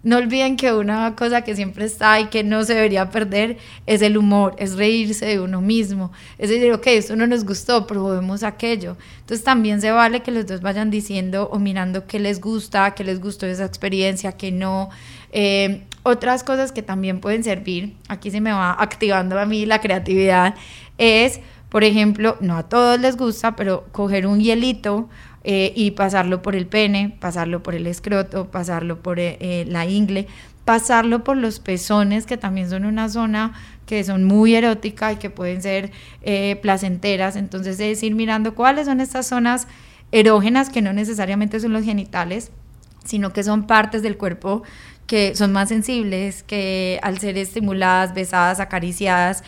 no 0.06 0.18
olviden 0.18 0.56
que 0.56 0.72
una 0.72 1.16
cosa 1.16 1.42
que 1.42 1.56
siempre 1.56 1.84
está 1.84 2.20
y 2.20 2.26
que 2.26 2.44
no 2.44 2.62
se 2.62 2.74
debería 2.74 3.10
perder 3.10 3.56
es 3.86 4.02
el 4.02 4.16
humor, 4.16 4.54
es 4.56 4.76
reírse 4.76 5.26
de 5.26 5.40
uno 5.40 5.60
mismo. 5.60 6.12
Es 6.38 6.48
decir, 6.48 6.72
ok, 6.72 6.86
esto 6.86 7.16
no 7.16 7.26
nos 7.26 7.44
gustó, 7.44 7.88
probemos 7.88 8.44
aquello. 8.44 8.96
Entonces 9.18 9.42
también 9.42 9.80
se 9.80 9.90
vale 9.90 10.20
que 10.20 10.30
los 10.30 10.46
dos 10.46 10.60
vayan 10.60 10.92
diciendo 10.92 11.48
o 11.50 11.58
mirando 11.58 12.06
qué 12.06 12.20
les 12.20 12.40
gusta, 12.40 12.92
qué 12.92 13.02
les 13.02 13.20
gustó 13.20 13.46
esa 13.46 13.64
experiencia, 13.64 14.30
qué 14.30 14.52
no. 14.52 14.90
Eh, 15.32 15.82
otras 16.04 16.44
cosas 16.44 16.70
que 16.70 16.82
también 16.82 17.18
pueden 17.18 17.42
servir, 17.42 17.96
aquí 18.06 18.30
se 18.30 18.40
me 18.40 18.52
va 18.52 18.80
activando 18.80 19.36
a 19.40 19.44
mí 19.44 19.66
la 19.66 19.80
creatividad, 19.80 20.54
es, 20.98 21.40
por 21.68 21.82
ejemplo, 21.82 22.36
no 22.38 22.58
a 22.58 22.68
todos 22.68 23.00
les 23.00 23.16
gusta, 23.16 23.56
pero 23.56 23.88
coger 23.90 24.28
un 24.28 24.38
hielito 24.38 25.08
eh, 25.48 25.72
y 25.76 25.92
pasarlo 25.92 26.42
por 26.42 26.56
el 26.56 26.66
pene, 26.66 27.16
pasarlo 27.20 27.62
por 27.62 27.76
el 27.76 27.86
escroto, 27.86 28.50
pasarlo 28.50 29.00
por 29.00 29.20
eh, 29.20 29.36
eh, 29.38 29.64
la 29.68 29.86
ingle, 29.86 30.26
pasarlo 30.64 31.22
por 31.22 31.36
los 31.36 31.60
pezones, 31.60 32.26
que 32.26 32.36
también 32.36 32.68
son 32.68 32.84
una 32.84 33.08
zona 33.08 33.52
que 33.86 34.02
son 34.02 34.24
muy 34.24 34.56
erótica 34.56 35.12
y 35.12 35.16
que 35.18 35.30
pueden 35.30 35.62
ser 35.62 35.92
placenteras. 36.62 37.36
Entonces 37.36 37.78
es 37.78 38.02
ir 38.02 38.16
mirando 38.16 38.56
cuáles 38.56 38.86
son 38.86 39.00
estas 39.00 39.28
zonas 39.28 39.68
erógenas 40.10 40.68
que 40.68 40.82
no 40.82 40.92
necesariamente 40.92 41.60
son 41.60 41.72
los 41.72 41.84
genitales, 41.84 42.50
sino 43.04 43.32
que 43.32 43.44
son 43.44 43.68
partes 43.68 44.02
del 44.02 44.16
cuerpo 44.16 44.64
que 45.06 45.34
son 45.36 45.52
más 45.52 45.68
sensibles, 45.68 46.42
que 46.42 46.98
al 47.02 47.18
ser 47.18 47.38
estimuladas, 47.38 48.14
besadas, 48.14 48.60
acariciadas, 48.60 49.44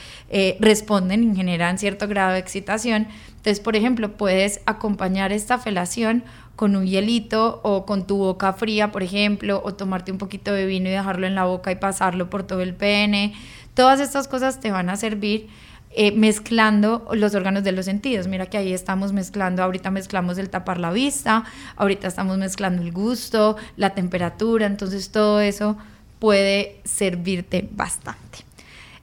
responden 0.60 1.32
y 1.32 1.36
generan 1.36 1.78
cierto 1.78 2.06
grado 2.06 2.32
de 2.32 2.38
excitación. 2.38 3.08
Entonces, 3.30 3.60
por 3.60 3.74
ejemplo, 3.76 4.16
puedes 4.16 4.60
acompañar 4.66 5.32
esta 5.32 5.58
felación 5.58 6.24
con 6.54 6.74
un 6.74 6.86
hielito 6.86 7.60
o 7.62 7.86
con 7.86 8.06
tu 8.06 8.18
boca 8.18 8.52
fría, 8.52 8.90
por 8.90 9.02
ejemplo, 9.02 9.62
o 9.64 9.74
tomarte 9.74 10.10
un 10.10 10.18
poquito 10.18 10.52
de 10.52 10.66
vino 10.66 10.88
y 10.88 10.92
dejarlo 10.92 11.26
en 11.26 11.34
la 11.34 11.44
boca 11.44 11.70
y 11.70 11.76
pasarlo 11.76 12.30
por 12.30 12.42
todo 12.42 12.62
el 12.62 12.74
pene. 12.74 13.34
Todas 13.74 14.00
estas 14.00 14.26
cosas 14.26 14.58
te 14.58 14.70
van 14.70 14.90
a 14.90 14.96
servir 14.96 15.48
eh, 15.90 16.12
mezclando 16.12 17.08
los 17.12 17.34
órganos 17.34 17.64
de 17.64 17.72
los 17.72 17.86
sentidos. 17.86 18.28
Mira 18.28 18.46
que 18.46 18.58
ahí 18.58 18.72
estamos 18.72 19.12
mezclando, 19.12 19.62
ahorita 19.62 19.90
mezclamos 19.90 20.38
el 20.38 20.50
tapar 20.50 20.78
la 20.78 20.90
vista, 20.90 21.44
ahorita 21.76 22.08
estamos 22.08 22.38
mezclando 22.38 22.82
el 22.82 22.92
gusto, 22.92 23.56
la 23.76 23.94
temperatura, 23.94 24.66
entonces 24.66 25.10
todo 25.10 25.40
eso 25.40 25.76
puede 26.18 26.80
servirte 26.84 27.68
bastante. 27.72 28.38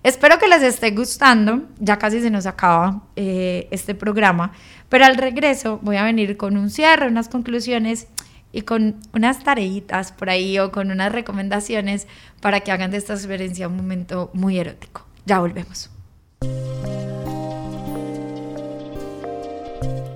Espero 0.04 0.38
que 0.38 0.48
les 0.48 0.62
esté 0.62 0.92
gustando, 0.92 1.64
ya 1.80 1.98
casi 1.98 2.22
se 2.22 2.30
nos 2.30 2.46
acaba 2.46 3.02
eh, 3.16 3.68
este 3.72 3.96
programa, 3.96 4.52
pero 4.88 5.06
al 5.06 5.18
regreso 5.18 5.80
voy 5.82 5.98
a 5.98 6.04
venir 6.04 6.38
con 6.38 6.58
un 6.58 6.70
cierre, 6.70 7.08
unas 7.08 7.28
conclusiones 7.28 8.08
y 8.52 8.62
con 8.62 8.98
unas 9.14 9.44
tareitas 9.44 10.12
por 10.12 10.30
ahí 10.30 10.60
o 10.60 10.72
con 10.72 10.92
unas 10.92 11.12
recomendaciones 11.12 12.06
para 12.40 12.60
que 12.60 12.72
hagan 12.72 12.92
de 12.92 12.98
esta 12.98 13.16
experiencia 13.16 13.68
un 13.68 13.78
momento 13.78 14.30
muy 14.34 14.60
erótico. 14.60 15.06
Ya 15.26 15.40
volvemos. 15.40 15.95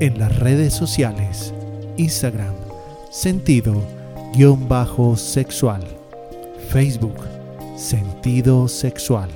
En 0.00 0.18
las 0.18 0.38
redes 0.38 0.74
sociales 0.74 1.54
Instagram 1.96 2.54
sentido-sexual, 4.34 5.80
Facebook 6.68 7.24
sentido 7.76 8.66
sexual 8.66 9.30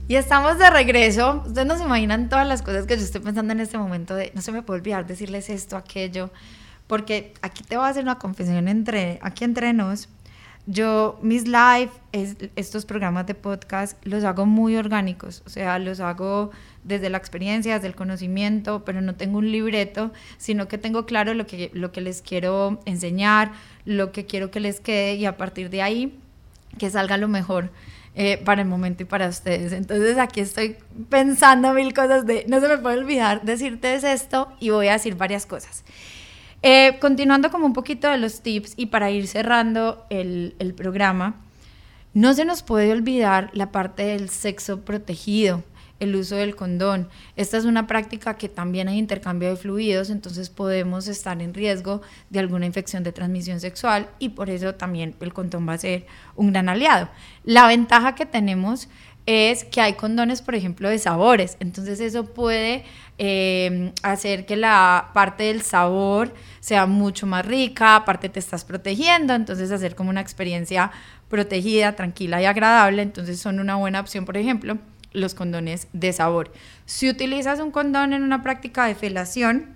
Y 0.08 0.14
estamos 0.14 0.58
de 0.58 0.70
regreso. 0.70 1.42
Ustedes 1.46 1.66
no 1.66 1.76
se 1.76 1.84
imaginan 1.84 2.28
todas 2.28 2.46
las 2.46 2.62
cosas 2.62 2.86
que 2.86 2.96
yo 2.96 3.02
estoy 3.02 3.22
pensando 3.22 3.52
en 3.52 3.58
este 3.60 3.76
momento 3.76 4.14
de 4.14 4.30
no 4.34 4.42
se 4.42 4.52
me 4.52 4.62
puede 4.62 4.78
olvidar 4.80 5.06
decirles 5.06 5.50
esto, 5.50 5.76
aquello, 5.76 6.30
porque 6.86 7.34
aquí 7.42 7.62
te 7.64 7.76
voy 7.76 7.86
a 7.86 7.88
hacer 7.88 8.02
una 8.02 8.18
confesión 8.18 8.68
entre 8.68 9.18
aquí 9.22 9.44
entre 9.44 9.72
nos. 9.72 10.08
Yo, 10.68 11.20
mis 11.22 11.44
live, 11.46 11.90
estos 12.56 12.86
programas 12.86 13.26
de 13.26 13.34
podcast, 13.34 14.04
los 14.04 14.24
hago 14.24 14.46
muy 14.46 14.76
orgánicos, 14.76 15.44
o 15.46 15.48
sea, 15.48 15.78
los 15.78 16.00
hago 16.00 16.50
desde 16.82 17.08
la 17.08 17.18
experiencia, 17.18 17.74
desde 17.74 17.86
el 17.86 17.94
conocimiento, 17.94 18.84
pero 18.84 19.00
no 19.00 19.14
tengo 19.14 19.38
un 19.38 19.52
libreto, 19.52 20.12
sino 20.38 20.66
que 20.66 20.76
tengo 20.76 21.06
claro 21.06 21.34
lo 21.34 21.46
que, 21.46 21.70
lo 21.72 21.92
que 21.92 22.00
les 22.00 22.20
quiero 22.20 22.80
enseñar, 22.84 23.52
lo 23.84 24.10
que 24.10 24.26
quiero 24.26 24.50
que 24.50 24.58
les 24.58 24.80
quede 24.80 25.14
y 25.14 25.24
a 25.24 25.36
partir 25.36 25.70
de 25.70 25.82
ahí 25.82 26.18
que 26.78 26.90
salga 26.90 27.16
lo 27.16 27.28
mejor. 27.28 27.70
Eh, 28.18 28.40
para 28.42 28.62
el 28.62 28.68
momento 28.68 29.02
y 29.02 29.06
para 29.06 29.28
ustedes. 29.28 29.72
Entonces 29.72 30.16
aquí 30.16 30.40
estoy 30.40 30.78
pensando 31.10 31.74
mil 31.74 31.92
cosas 31.92 32.24
de, 32.24 32.46
no 32.48 32.62
se 32.62 32.68
me 32.68 32.78
puede 32.78 32.96
olvidar 32.96 33.42
decirte 33.42 33.94
esto 33.94 34.50
y 34.58 34.70
voy 34.70 34.88
a 34.88 34.94
decir 34.94 35.16
varias 35.16 35.44
cosas. 35.44 35.84
Eh, 36.62 36.98
continuando 37.00 37.50
como 37.50 37.66
un 37.66 37.72
poquito 37.72 38.08
de 38.08 38.18
los 38.18 38.40
tips 38.40 38.74
y 38.76 38.86
para 38.86 39.10
ir 39.10 39.26
cerrando 39.28 40.04
el, 40.10 40.54
el 40.58 40.74
programa, 40.74 41.36
no 42.14 42.32
se 42.34 42.44
nos 42.44 42.62
puede 42.62 42.90
olvidar 42.92 43.50
la 43.52 43.70
parte 43.70 44.04
del 44.04 44.30
sexo 44.30 44.80
protegido 44.80 45.62
el 46.00 46.14
uso 46.14 46.36
del 46.36 46.56
condón. 46.56 47.08
Esta 47.36 47.56
es 47.56 47.64
una 47.64 47.86
práctica 47.86 48.34
que 48.34 48.48
también 48.48 48.88
hay 48.88 48.98
intercambio 48.98 49.48
de 49.48 49.56
fluidos, 49.56 50.10
entonces 50.10 50.50
podemos 50.50 51.08
estar 51.08 51.40
en 51.40 51.54
riesgo 51.54 52.02
de 52.30 52.38
alguna 52.38 52.66
infección 52.66 53.02
de 53.02 53.12
transmisión 53.12 53.60
sexual 53.60 54.08
y 54.18 54.30
por 54.30 54.50
eso 54.50 54.74
también 54.74 55.14
el 55.20 55.32
condón 55.32 55.68
va 55.68 55.74
a 55.74 55.78
ser 55.78 56.06
un 56.34 56.52
gran 56.52 56.68
aliado. 56.68 57.08
La 57.44 57.66
ventaja 57.66 58.14
que 58.14 58.26
tenemos 58.26 58.88
es 59.26 59.64
que 59.64 59.80
hay 59.80 59.94
condones, 59.94 60.40
por 60.40 60.54
ejemplo, 60.54 60.88
de 60.88 60.98
sabores, 60.98 61.56
entonces 61.60 62.00
eso 62.00 62.24
puede 62.24 62.84
eh, 63.18 63.92
hacer 64.02 64.46
que 64.46 64.56
la 64.56 65.10
parte 65.12 65.44
del 65.44 65.62
sabor 65.62 66.32
sea 66.60 66.86
mucho 66.86 67.26
más 67.26 67.44
rica, 67.44 67.96
aparte 67.96 68.28
te 68.28 68.38
estás 68.38 68.64
protegiendo, 68.64 69.34
entonces 69.34 69.70
hacer 69.72 69.94
como 69.94 70.10
una 70.10 70.20
experiencia 70.20 70.92
protegida, 71.28 71.96
tranquila 71.96 72.40
y 72.40 72.44
agradable, 72.44 73.02
entonces 73.02 73.40
son 73.40 73.58
una 73.58 73.76
buena 73.76 74.00
opción, 74.00 74.24
por 74.24 74.36
ejemplo 74.36 74.78
los 75.16 75.34
condones 75.34 75.88
de 75.94 76.12
sabor. 76.12 76.52
Si 76.84 77.08
utilizas 77.08 77.58
un 77.58 77.70
condón 77.70 78.12
en 78.12 78.22
una 78.22 78.42
práctica 78.42 78.84
de 78.86 78.94
felación, 78.94 79.75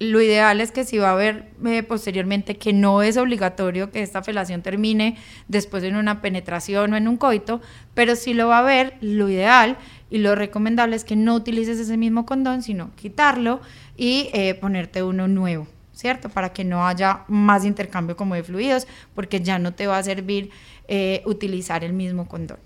lo 0.00 0.20
ideal 0.20 0.60
es 0.60 0.70
que 0.70 0.84
si 0.84 0.98
va 0.98 1.08
a 1.08 1.12
haber 1.12 1.50
eh, 1.66 1.82
posteriormente 1.82 2.56
que 2.56 2.72
no 2.72 3.02
es 3.02 3.16
obligatorio 3.16 3.90
que 3.90 4.02
esta 4.02 4.22
felación 4.22 4.62
termine 4.62 5.16
después 5.48 5.82
en 5.82 5.96
una 5.96 6.20
penetración 6.20 6.92
o 6.92 6.96
en 6.96 7.08
un 7.08 7.16
coito, 7.16 7.60
pero 7.94 8.14
si 8.14 8.32
lo 8.32 8.48
va 8.48 8.58
a 8.58 8.60
haber, 8.60 8.96
lo 9.00 9.28
ideal 9.28 9.76
y 10.10 10.18
lo 10.18 10.34
recomendable 10.34 10.94
es 10.94 11.04
que 11.04 11.16
no 11.16 11.34
utilices 11.34 11.78
ese 11.80 11.96
mismo 11.96 12.26
condón, 12.26 12.62
sino 12.62 12.94
quitarlo 12.94 13.60
y 13.96 14.30
eh, 14.32 14.54
ponerte 14.54 15.02
uno 15.02 15.26
nuevo, 15.26 15.66
¿cierto? 15.92 16.28
Para 16.28 16.52
que 16.52 16.64
no 16.64 16.86
haya 16.86 17.24
más 17.26 17.64
intercambio 17.64 18.16
como 18.16 18.36
de 18.36 18.44
fluidos, 18.44 18.86
porque 19.14 19.40
ya 19.40 19.58
no 19.58 19.74
te 19.74 19.88
va 19.88 19.98
a 19.98 20.02
servir 20.02 20.50
eh, 20.86 21.22
utilizar 21.26 21.82
el 21.82 21.92
mismo 21.92 22.28
condón. 22.28 22.58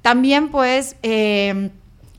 También 0.00 0.50
puedes, 0.50 0.94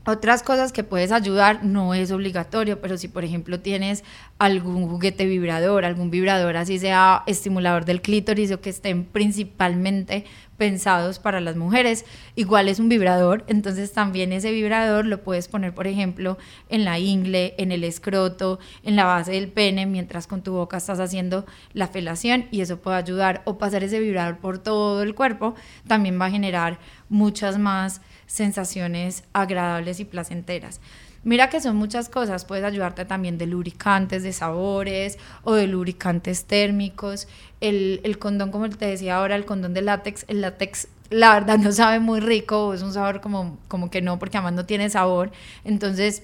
otras 0.08 0.42
cosas 0.42 0.72
que 0.72 0.84
puedes 0.84 1.12
ayudar, 1.12 1.64
no 1.64 1.92
es 1.92 2.10
obligatorio, 2.10 2.80
pero 2.80 2.96
si 2.96 3.08
por 3.08 3.24
ejemplo 3.24 3.60
tienes 3.60 4.04
algún 4.38 4.88
juguete 4.88 5.26
vibrador, 5.26 5.84
algún 5.84 6.10
vibrador 6.10 6.56
así 6.56 6.78
sea 6.78 7.24
estimulador 7.26 7.84
del 7.84 8.00
clítoris 8.00 8.50
o 8.52 8.60
que 8.62 8.70
estén 8.70 9.04
principalmente 9.04 10.24
pensados 10.56 11.18
para 11.18 11.40
las 11.40 11.56
mujeres. 11.56 12.06
Igual 12.36 12.68
es 12.68 12.80
un 12.80 12.88
vibrador, 12.88 13.44
entonces 13.48 13.92
también 13.92 14.32
ese 14.32 14.50
vibrador 14.50 15.04
lo 15.04 15.22
puedes 15.22 15.46
poner, 15.46 15.74
por 15.74 15.86
ejemplo, 15.86 16.38
en 16.70 16.86
la 16.86 16.98
ingle, 16.98 17.54
en 17.58 17.70
el 17.70 17.84
escroto, 17.84 18.58
en 18.82 18.96
la 18.96 19.04
base 19.04 19.32
del 19.32 19.48
pene, 19.48 19.84
mientras 19.84 20.26
con 20.26 20.42
tu 20.42 20.52
boca 20.52 20.78
estás 20.78 21.00
haciendo 21.00 21.44
la 21.74 21.86
felación 21.86 22.46
y 22.50 22.62
eso 22.62 22.78
puede 22.78 22.96
ayudar. 22.96 23.42
O 23.44 23.58
pasar 23.58 23.84
ese 23.84 24.00
vibrador 24.00 24.38
por 24.38 24.58
todo 24.58 25.02
el 25.02 25.14
cuerpo 25.14 25.54
también 25.86 26.18
va 26.20 26.26
a 26.26 26.30
generar 26.30 26.78
muchas 27.10 27.58
más 27.58 28.00
sensaciones 28.28 29.24
agradables 29.32 29.98
y 29.98 30.04
placenteras. 30.04 30.80
Mira 31.24 31.50
que 31.50 31.60
son 31.60 31.74
muchas 31.74 32.08
cosas, 32.08 32.44
puedes 32.44 32.64
ayudarte 32.64 33.04
también 33.04 33.38
de 33.38 33.46
lubricantes, 33.46 34.22
de 34.22 34.32
sabores 34.32 35.18
o 35.42 35.54
de 35.54 35.66
lubricantes 35.66 36.44
térmicos. 36.44 37.26
El, 37.60 38.00
el 38.04 38.20
condón, 38.20 38.52
como 38.52 38.68
te 38.70 38.86
decía 38.86 39.16
ahora, 39.16 39.34
el 39.34 39.44
condón 39.44 39.74
de 39.74 39.82
látex, 39.82 40.24
el 40.28 40.42
látex 40.42 40.86
la 41.10 41.34
verdad 41.34 41.58
no 41.58 41.72
sabe 41.72 41.98
muy 41.98 42.20
rico, 42.20 42.72
es 42.74 42.82
un 42.82 42.92
sabor 42.92 43.20
como, 43.20 43.58
como 43.66 43.90
que 43.90 44.02
no, 44.02 44.18
porque 44.18 44.36
además 44.36 44.52
no 44.52 44.66
tiene 44.66 44.90
sabor. 44.90 45.32
Entonces, 45.64 46.22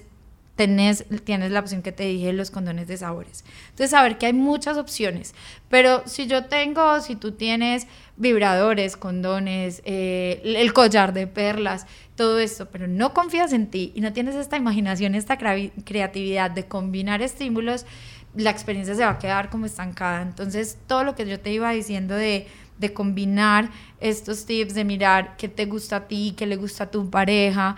tenés, 0.55 1.05
tienes 1.23 1.51
la 1.51 1.59
opción 1.59 1.81
que 1.81 1.91
te 1.91 2.03
dije, 2.03 2.31
los 2.33 2.49
condones 2.51 2.87
de 2.87 2.97
sabores. 2.97 3.43
Entonces, 3.69 3.91
saber 3.91 4.17
que 4.17 4.27
hay 4.27 4.33
muchas 4.33 4.77
opciones, 4.77 5.35
pero 5.69 6.03
si 6.05 6.27
yo 6.27 6.45
tengo, 6.45 7.01
si 7.01 7.15
tú 7.15 7.33
tienes 7.33 7.87
vibradores, 8.17 8.95
condones, 8.95 9.81
eh, 9.85 10.41
el 10.43 10.73
collar 10.73 11.13
de 11.13 11.27
perlas, 11.27 11.85
todo 12.15 12.39
esto, 12.39 12.69
pero 12.69 12.87
no 12.87 13.13
confías 13.13 13.51
en 13.51 13.67
ti 13.67 13.91
y 13.95 14.01
no 14.01 14.13
tienes 14.13 14.35
esta 14.35 14.55
imaginación, 14.55 15.15
esta 15.15 15.37
creatividad 15.37 16.51
de 16.51 16.65
combinar 16.65 17.21
estímulos, 17.21 17.85
la 18.35 18.49
experiencia 18.49 18.95
se 18.95 19.03
va 19.03 19.11
a 19.11 19.19
quedar 19.19 19.49
como 19.49 19.65
estancada. 19.65 20.21
Entonces, 20.21 20.77
todo 20.87 21.03
lo 21.03 21.15
que 21.15 21.25
yo 21.25 21.39
te 21.39 21.51
iba 21.51 21.71
diciendo 21.71 22.15
de 22.15 22.47
de 22.77 22.93
combinar 22.93 23.69
estos 23.99 24.45
tips, 24.45 24.73
de 24.73 24.83
mirar 24.83 25.37
qué 25.37 25.47
te 25.47 25.65
gusta 25.65 25.95
a 25.97 26.07
ti, 26.07 26.33
qué 26.37 26.45
le 26.45 26.57
gusta 26.57 26.85
a 26.85 26.91
tu 26.91 27.09
pareja, 27.09 27.75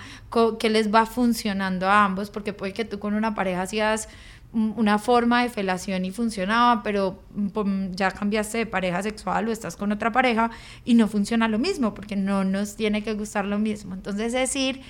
qué 0.59 0.69
les 0.69 0.93
va 0.93 1.05
funcionando 1.05 1.87
a 1.87 2.05
ambos, 2.05 2.29
porque 2.29 2.53
puede 2.53 2.73
que 2.73 2.85
tú 2.85 2.99
con 2.99 3.13
una 3.13 3.35
pareja 3.35 3.61
hacías 3.61 4.09
una 4.53 4.97
forma 4.97 5.43
de 5.43 5.49
felación 5.49 6.05
y 6.05 6.11
funcionaba, 6.11 6.81
pero 6.81 7.21
ya 7.91 8.11
cambiaste 8.11 8.59
de 8.59 8.65
pareja 8.65 9.03
sexual 9.03 9.47
o 9.47 9.51
estás 9.51 9.75
con 9.75 9.91
otra 9.91 10.11
pareja 10.11 10.49
y 10.85 10.93
no 10.95 11.07
funciona 11.07 11.47
lo 11.47 11.59
mismo, 11.59 11.93
porque 11.93 12.15
no 12.15 12.43
nos 12.43 12.75
tiene 12.75 13.03
que 13.03 13.13
gustar 13.13 13.45
lo 13.45 13.59
mismo. 13.59 13.93
Entonces, 13.93 14.33
es 14.33 14.55
ir 14.55 14.81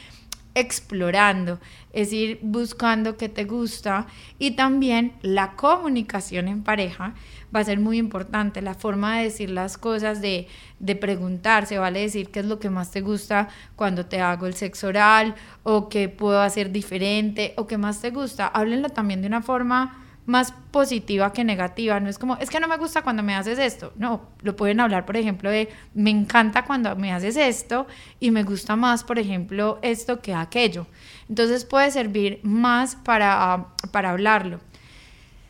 explorando, 0.54 1.60
es 1.92 2.14
ir 2.14 2.40
buscando 2.42 3.18
qué 3.18 3.30
te 3.30 3.44
gusta 3.44 4.08
y 4.40 4.52
también 4.52 5.14
la 5.22 5.54
comunicación 5.54 6.48
en 6.48 6.64
pareja 6.64 7.14
va 7.56 7.62
a 7.62 7.64
ser 7.64 7.80
muy 7.80 7.98
importante, 7.98 8.62
la 8.62 8.74
forma 8.74 9.18
de 9.18 9.26
decir 9.26 9.50
las 9.50 9.78
cosas, 9.78 10.22
de, 10.22 10.48
de 10.80 10.96
preguntarse, 10.96 11.78
vale 11.78 12.02
decir 12.02 12.30
qué 12.30 12.42
es 12.42 12.46
lo 12.46 12.60
que 12.60 12.70
más 12.70 12.92
te 12.92 13.02
gusta 13.02 13.50
cuando 13.76 14.06
te 14.06 14.22
hago 14.22 14.48
el 14.48 14.54
sexo 14.54 14.88
oral 14.88 15.36
o 15.64 15.90
qué 15.90 16.10
puedo 16.10 16.42
hacer 16.42 16.72
diferente 16.72 17.54
o 17.58 17.68
qué 17.68 17.78
más 17.78 18.02
te 18.02 18.12
gusta, 18.12 18.48
háblenlo 18.48 18.90
también 18.90 19.22
de 19.22 19.28
una 19.28 19.42
forma 19.42 20.04
más 20.28 20.54
positiva 20.72 21.32
que 21.32 21.44
negativa. 21.46 22.00
No 22.00 22.10
es 22.10 22.20
como, 22.20 22.36
es 22.36 22.50
que 22.50 22.60
no 22.60 22.68
me 22.68 22.78
gusta 22.78 23.02
cuando 23.02 23.24
me 23.24 23.34
haces 23.34 23.58
esto. 23.58 23.94
No, 23.96 24.22
lo 24.42 24.56
pueden 24.56 24.82
hablar, 24.82 25.06
por 25.06 25.16
ejemplo, 25.16 25.50
de, 25.50 25.70
me 25.96 26.12
encanta 26.12 26.66
cuando 26.66 26.96
me 26.98 27.14
haces 27.14 27.38
esto 27.38 27.88
y 28.20 28.30
me 28.30 28.44
gusta 28.44 28.76
más, 28.76 29.06
por 29.06 29.18
ejemplo, 29.18 29.80
esto 29.82 30.20
que 30.20 30.34
aquello. 30.34 30.86
Entonces 31.30 31.64
puede 31.64 31.90
servir 31.92 32.42
más 32.44 32.98
para, 32.98 33.68
para 33.92 34.12
hablarlo. 34.12 34.60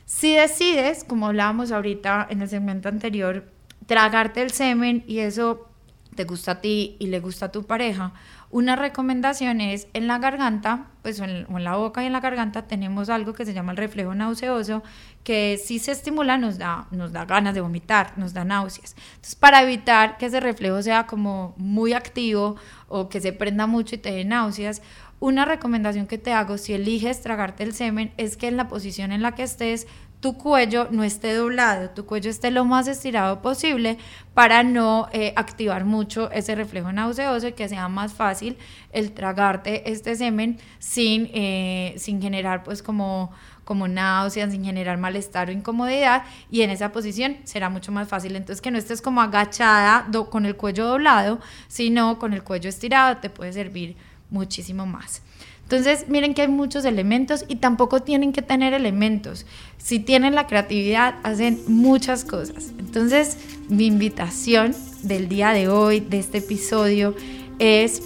Si 0.07 0.33
decides, 0.33 1.03
como 1.03 1.27
hablábamos 1.27 1.73
ahorita 1.73 2.27
en 2.29 2.41
el 2.41 2.47
segmento 2.47 2.87
anterior, 2.87 3.51
tragarte 3.87 4.41
el 4.41 4.51
semen 4.51 5.03
y 5.05 5.19
eso 5.19 5.67
te 6.15 6.23
gusta 6.23 6.53
a 6.53 6.61
ti 6.61 6.95
y 6.97 7.07
le 7.07 7.19
gusta 7.19 7.47
a 7.47 7.51
tu 7.51 7.65
pareja, 7.65 8.13
una 8.49 8.77
recomendación 8.77 9.59
es 9.59 9.89
en 9.93 10.07
la 10.07 10.17
garganta, 10.17 10.87
pues 11.01 11.19
en, 11.19 11.45
en, 11.49 11.63
la 11.65 11.75
boca 11.75 12.03
y 12.03 12.05
en 12.05 12.13
la 12.13 12.21
garganta 12.21 12.67
tenemos 12.67 13.09
algo 13.09 13.33
que 13.33 13.45
se 13.45 13.53
llama 13.53 13.73
el 13.73 13.77
reflejo 13.77 14.15
nauseoso, 14.15 14.81
que 15.25 15.59
si 15.61 15.77
se 15.77 15.91
estimula 15.91 16.37
nos 16.37 16.57
da, 16.57 16.87
nos 16.91 17.11
da 17.11 17.25
ganas 17.25 17.53
de 17.53 17.59
vomitar, 17.59 18.17
nos 18.17 18.33
da 18.33 18.45
náuseas. 18.45 18.95
Entonces, 19.15 19.35
para 19.35 19.61
evitar 19.61 20.17
que 20.17 20.27
ese 20.27 20.39
reflejo 20.39 20.81
sea 20.81 21.05
como 21.05 21.53
muy 21.57 21.91
activo 21.91 22.55
o 22.87 23.09
que 23.09 23.19
se 23.19 23.33
prenda 23.33 23.67
mucho 23.67 23.95
y 23.95 23.97
te 23.97 24.11
dé 24.13 24.23
náuseas, 24.23 24.81
una 25.19 25.45
recomendación 25.45 26.07
que 26.07 26.17
te 26.17 26.33
hago 26.33 26.57
si 26.57 26.73
eliges 26.73 27.21
tragarte 27.21 27.63
el 27.63 27.73
semen 27.73 28.11
es 28.17 28.37
que 28.37 28.47
en 28.47 28.57
la 28.57 28.67
posición 28.67 29.11
en 29.11 29.21
la 29.21 29.33
que 29.33 29.43
estés 29.43 29.87
tu 30.19 30.35
cuello 30.35 30.87
no 30.89 31.03
esté 31.03 31.33
doblado, 31.35 31.91
tu 31.91 32.05
cuello 32.05 32.31
esté 32.31 32.49
lo 32.49 32.65
más 32.65 32.87
estirado 32.87 33.41
posible 33.41 33.97
para 34.33 34.63
no 34.63 35.09
eh, 35.11 35.33
activar 35.35 35.85
mucho 35.85 36.31
ese 36.31 36.55
reflejo 36.55 36.91
nauseoso 36.91 37.47
y 37.47 37.53
que 37.53 37.69
sea 37.69 37.87
más 37.87 38.13
fácil 38.13 38.57
el 38.91 39.11
tragarte 39.11 39.91
este 39.91 40.15
semen 40.15 40.57
sin, 40.79 41.29
eh, 41.33 41.93
sin 41.97 42.19
generar 42.19 42.63
pues 42.63 42.81
como, 42.81 43.31
como 43.63 43.87
náuseas, 43.87 44.51
sin 44.51 44.65
generar 44.65 44.97
malestar 44.97 45.49
o 45.49 45.51
incomodidad 45.51 46.23
y 46.49 46.61
en 46.61 46.71
esa 46.71 46.91
posición 46.91 47.37
será 47.43 47.69
mucho 47.69 47.91
más 47.91 48.07
fácil. 48.07 48.35
Entonces 48.35 48.61
que 48.61 48.71
no 48.71 48.79
estés 48.79 49.03
como 49.03 49.21
agachada 49.21 50.07
con 50.31 50.47
el 50.47 50.55
cuello 50.55 50.87
doblado, 50.87 51.39
sino 51.67 52.17
con 52.17 52.33
el 52.33 52.43
cuello 52.43 52.69
estirado 52.69 53.17
te 53.17 53.29
puede 53.29 53.53
servir 53.53 53.97
muchísimo 54.29 54.85
más. 54.85 55.21
Entonces, 55.63 56.05
miren 56.07 56.33
que 56.33 56.43
hay 56.43 56.47
muchos 56.47 56.85
elementos 56.85 57.43
y 57.49 57.57
tampoco 57.57 58.01
tienen 58.01 58.31
que 58.31 58.41
tener 58.41 58.73
elementos. 58.73 59.45
Si 59.77 59.99
tienen 59.99 60.33
la 60.33 60.47
creatividad, 60.47 61.15
hacen 61.23 61.59
muchas 61.67 62.23
cosas. 62.23 62.71
Entonces, 62.77 63.37
mi 63.67 63.85
invitación 63.85 64.73
del 65.01 65.27
día 65.27 65.51
de 65.51 65.67
hoy, 65.67 65.99
de 65.99 66.19
este 66.19 66.37
episodio, 66.37 67.15
es 67.59 68.01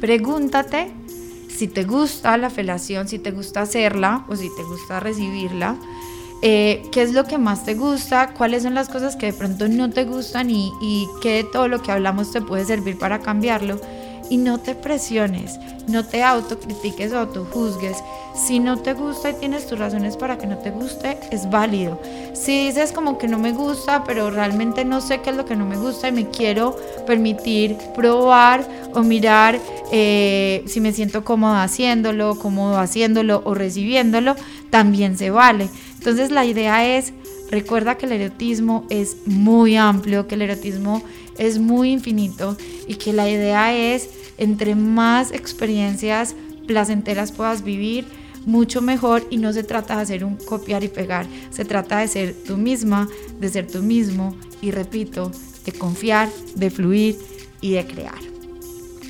pregúntate 0.00 0.92
si 1.48 1.66
te 1.66 1.82
gusta 1.82 2.36
la 2.36 2.48
felación, 2.48 3.08
si 3.08 3.18
te 3.18 3.32
gusta 3.32 3.62
hacerla 3.62 4.24
o 4.28 4.36
si 4.36 4.48
te 4.54 4.62
gusta 4.62 5.00
recibirla. 5.00 5.76
Eh, 6.42 6.80
qué 6.92 7.02
es 7.02 7.12
lo 7.12 7.24
que 7.24 7.38
más 7.38 7.64
te 7.64 7.74
gusta, 7.74 8.34
cuáles 8.34 8.62
son 8.62 8.74
las 8.74 8.88
cosas 8.88 9.16
que 9.16 9.26
de 9.26 9.32
pronto 9.32 9.66
no 9.66 9.90
te 9.90 10.04
gustan 10.04 10.48
y, 10.48 10.72
y 10.80 11.08
qué 11.20 11.32
de 11.34 11.44
todo 11.44 11.66
lo 11.66 11.82
que 11.82 11.90
hablamos 11.90 12.30
te 12.30 12.40
puede 12.40 12.64
servir 12.64 12.96
para 12.98 13.18
cambiarlo 13.18 13.80
y 14.30 14.38
no 14.38 14.58
te 14.58 14.74
presiones, 14.74 15.58
no 15.88 16.06
te 16.06 16.22
autocritiques 16.22 17.12
o 17.12 17.18
autojuzgues. 17.18 17.98
Si 18.34 18.60
no 18.60 18.78
te 18.78 18.94
gusta 18.94 19.30
y 19.30 19.34
tienes 19.34 19.66
tus 19.66 19.78
razones 19.78 20.16
para 20.16 20.38
que 20.38 20.46
no 20.46 20.56
te 20.56 20.70
guste, 20.70 21.18
es 21.30 21.50
válido. 21.50 22.00
Si 22.32 22.66
dices 22.66 22.92
como 22.92 23.18
que 23.18 23.28
no 23.28 23.38
me 23.38 23.52
gusta, 23.52 24.04
pero 24.04 24.30
realmente 24.30 24.84
no 24.84 25.00
sé 25.00 25.20
qué 25.20 25.30
es 25.30 25.36
lo 25.36 25.44
que 25.44 25.56
no 25.56 25.66
me 25.66 25.76
gusta 25.76 26.08
y 26.08 26.12
me 26.12 26.28
quiero 26.28 26.76
permitir 27.06 27.76
probar 27.94 28.66
o 28.94 29.02
mirar 29.02 29.58
eh, 29.92 30.62
si 30.66 30.80
me 30.80 30.92
siento 30.92 31.24
cómoda 31.24 31.64
haciéndolo, 31.64 32.38
cómodo 32.38 32.78
haciéndolo 32.78 33.42
o 33.44 33.54
recibiéndolo, 33.54 34.36
también 34.70 35.18
se 35.18 35.30
vale. 35.30 35.68
Entonces 35.98 36.30
la 36.30 36.44
idea 36.44 36.96
es, 36.96 37.12
recuerda 37.50 37.96
que 37.96 38.06
el 38.06 38.12
erotismo 38.12 38.86
es 38.90 39.16
muy 39.26 39.76
amplio, 39.76 40.26
que 40.26 40.36
el 40.36 40.42
erotismo 40.42 41.02
es 41.38 41.58
muy 41.58 41.90
infinito 41.90 42.56
y 42.86 42.94
que 42.94 43.12
la 43.12 43.28
idea 43.28 43.74
es 43.74 44.08
entre 44.38 44.74
más 44.74 45.32
experiencias 45.32 46.34
placenteras 46.66 47.32
puedas 47.32 47.62
vivir, 47.64 48.06
mucho 48.46 48.80
mejor 48.80 49.26
y 49.28 49.36
no 49.36 49.52
se 49.52 49.64
trata 49.64 49.96
de 49.96 50.02
hacer 50.02 50.24
un 50.24 50.36
copiar 50.36 50.82
y 50.84 50.88
pegar, 50.88 51.26
se 51.50 51.64
trata 51.64 51.98
de 51.98 52.08
ser 52.08 52.34
tú 52.46 52.56
misma, 52.56 53.08
de 53.38 53.48
ser 53.48 53.66
tú 53.66 53.82
mismo 53.82 54.34
y 54.62 54.70
repito, 54.70 55.30
de 55.64 55.72
confiar, 55.72 56.28
de 56.54 56.70
fluir 56.70 57.18
y 57.60 57.72
de 57.72 57.86
crear. 57.86 58.18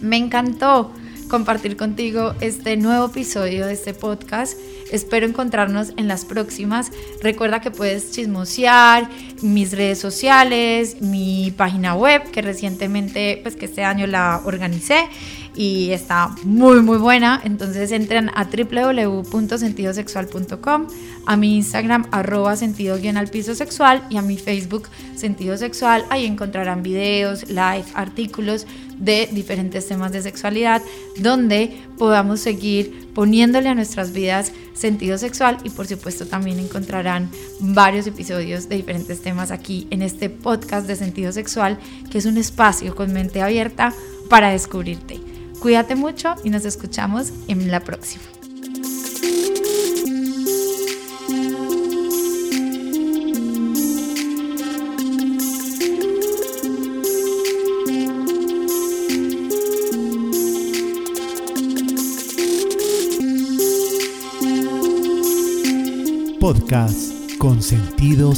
Me 0.03 0.17
encantó 0.17 0.91
compartir 1.31 1.77
contigo 1.77 2.35
este 2.41 2.77
nuevo 2.77 3.07
episodio 3.07 3.67
de 3.67 3.73
este 3.73 3.95
podcast. 3.95 4.59
Espero 4.91 5.27
encontrarnos 5.27 5.93
en 5.97 6.09
las 6.09 6.25
próximas. 6.25 6.91
Recuerda 7.23 7.61
que 7.61 7.71
puedes 7.71 8.11
chismosear 8.11 9.09
mis 9.41 9.71
redes 9.73 10.01
sociales, 10.01 11.01
mi 11.01 11.55
página 11.57 11.95
web 11.95 12.29
que 12.33 12.43
recientemente, 12.43 13.39
pues 13.43 13.55
que 13.55 13.67
este 13.67 13.85
año 13.85 14.09
la 14.09 14.41
organicé 14.45 15.09
y 15.55 15.93
está 15.93 16.35
muy 16.43 16.83
muy 16.83 16.99
buena. 16.99 17.41
Entonces 17.45 17.93
entren 17.93 18.33
a 18.35 18.45
www.sentidosexual.com, 18.45 20.89
a 21.27 21.37
mi 21.37 21.57
Instagram 21.57 22.09
arroba 22.11 22.57
sentido 22.57 22.99
guion 22.99 23.17
al 23.17 23.29
piso 23.29 23.55
sexual 23.55 24.03
y 24.11 24.17
a 24.17 24.23
mi 24.23 24.37
Facebook 24.37 24.89
sentido 25.15 25.57
sexual. 25.57 26.05
Ahí 26.11 26.27
encontrarán 26.27 26.83
videos, 26.83 27.49
live, 27.49 27.85
artículos 27.95 28.67
de 29.01 29.29
diferentes 29.33 29.89
temas 29.89 30.13
de 30.13 30.23
sexualidad 30.23 30.83
donde 31.19 31.77
podamos 31.99 32.41
seguir 32.41 33.09
poniéndole 33.15 33.69
a 33.69 33.75
nuestras 33.75 34.13
vidas 34.13 34.53
sentido 34.75 35.19
sexual 35.19 35.59
y 35.65 35.71
por 35.71 35.87
supuesto 35.87 36.27
también 36.27 36.59
encontrarán 36.59 37.31
varios 37.59 38.07
episodios 38.07 38.69
de 38.69 38.77
diferentes 38.77 39.21
temas 39.21 39.51
aquí 39.51 39.89
en 39.91 40.03
este 40.03 40.31
podcast 40.31 40.87
de 40.87 40.97
sentido 40.97 41.33
sexual 41.33 41.79
que 42.11 42.19
es 42.19 42.27
un 42.27 42.39
espacio 42.39 42.95
con 42.95 43.13
mente 43.13 43.43
abierta 43.43 43.93
para 44.29 44.51
descubrirte. 44.51 45.19
Cuídate 45.61 45.95
mucho 45.95 46.37
y 46.45 46.51
nos 46.51 46.65
escuchamos 46.65 47.33
en 47.49 47.71
la 47.71 47.81
próxima. 47.81 48.40